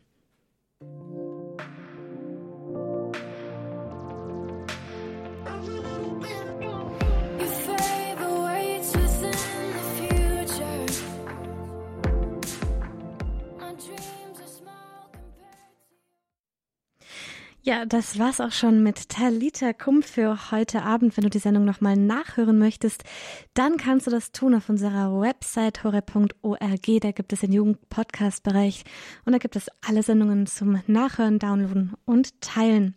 Ja, 17.66 17.84
das 17.84 18.16
war's 18.16 18.40
auch 18.40 18.52
schon 18.52 18.84
mit 18.84 19.08
Talita 19.08 19.72
Kum 19.72 20.04
für 20.04 20.52
heute 20.52 20.84
Abend. 20.84 21.16
Wenn 21.16 21.24
du 21.24 21.30
die 21.30 21.40
Sendung 21.40 21.64
nochmal 21.64 21.96
nachhören 21.96 22.60
möchtest, 22.60 23.02
dann 23.54 23.76
kannst 23.76 24.06
du 24.06 24.12
das 24.12 24.30
tun 24.30 24.54
auf 24.54 24.68
unserer 24.68 25.20
Website 25.20 25.82
hore.org. 25.82 27.00
Da 27.00 27.10
gibt 27.10 27.32
es 27.32 27.40
den 27.40 27.50
Jugendpodcast-Bereich 27.50 28.84
und 29.24 29.32
da 29.32 29.38
gibt 29.38 29.56
es 29.56 29.66
alle 29.84 30.04
Sendungen 30.04 30.46
zum 30.46 30.80
Nachhören, 30.86 31.40
Downloaden 31.40 31.94
und 32.04 32.40
Teilen. 32.40 32.94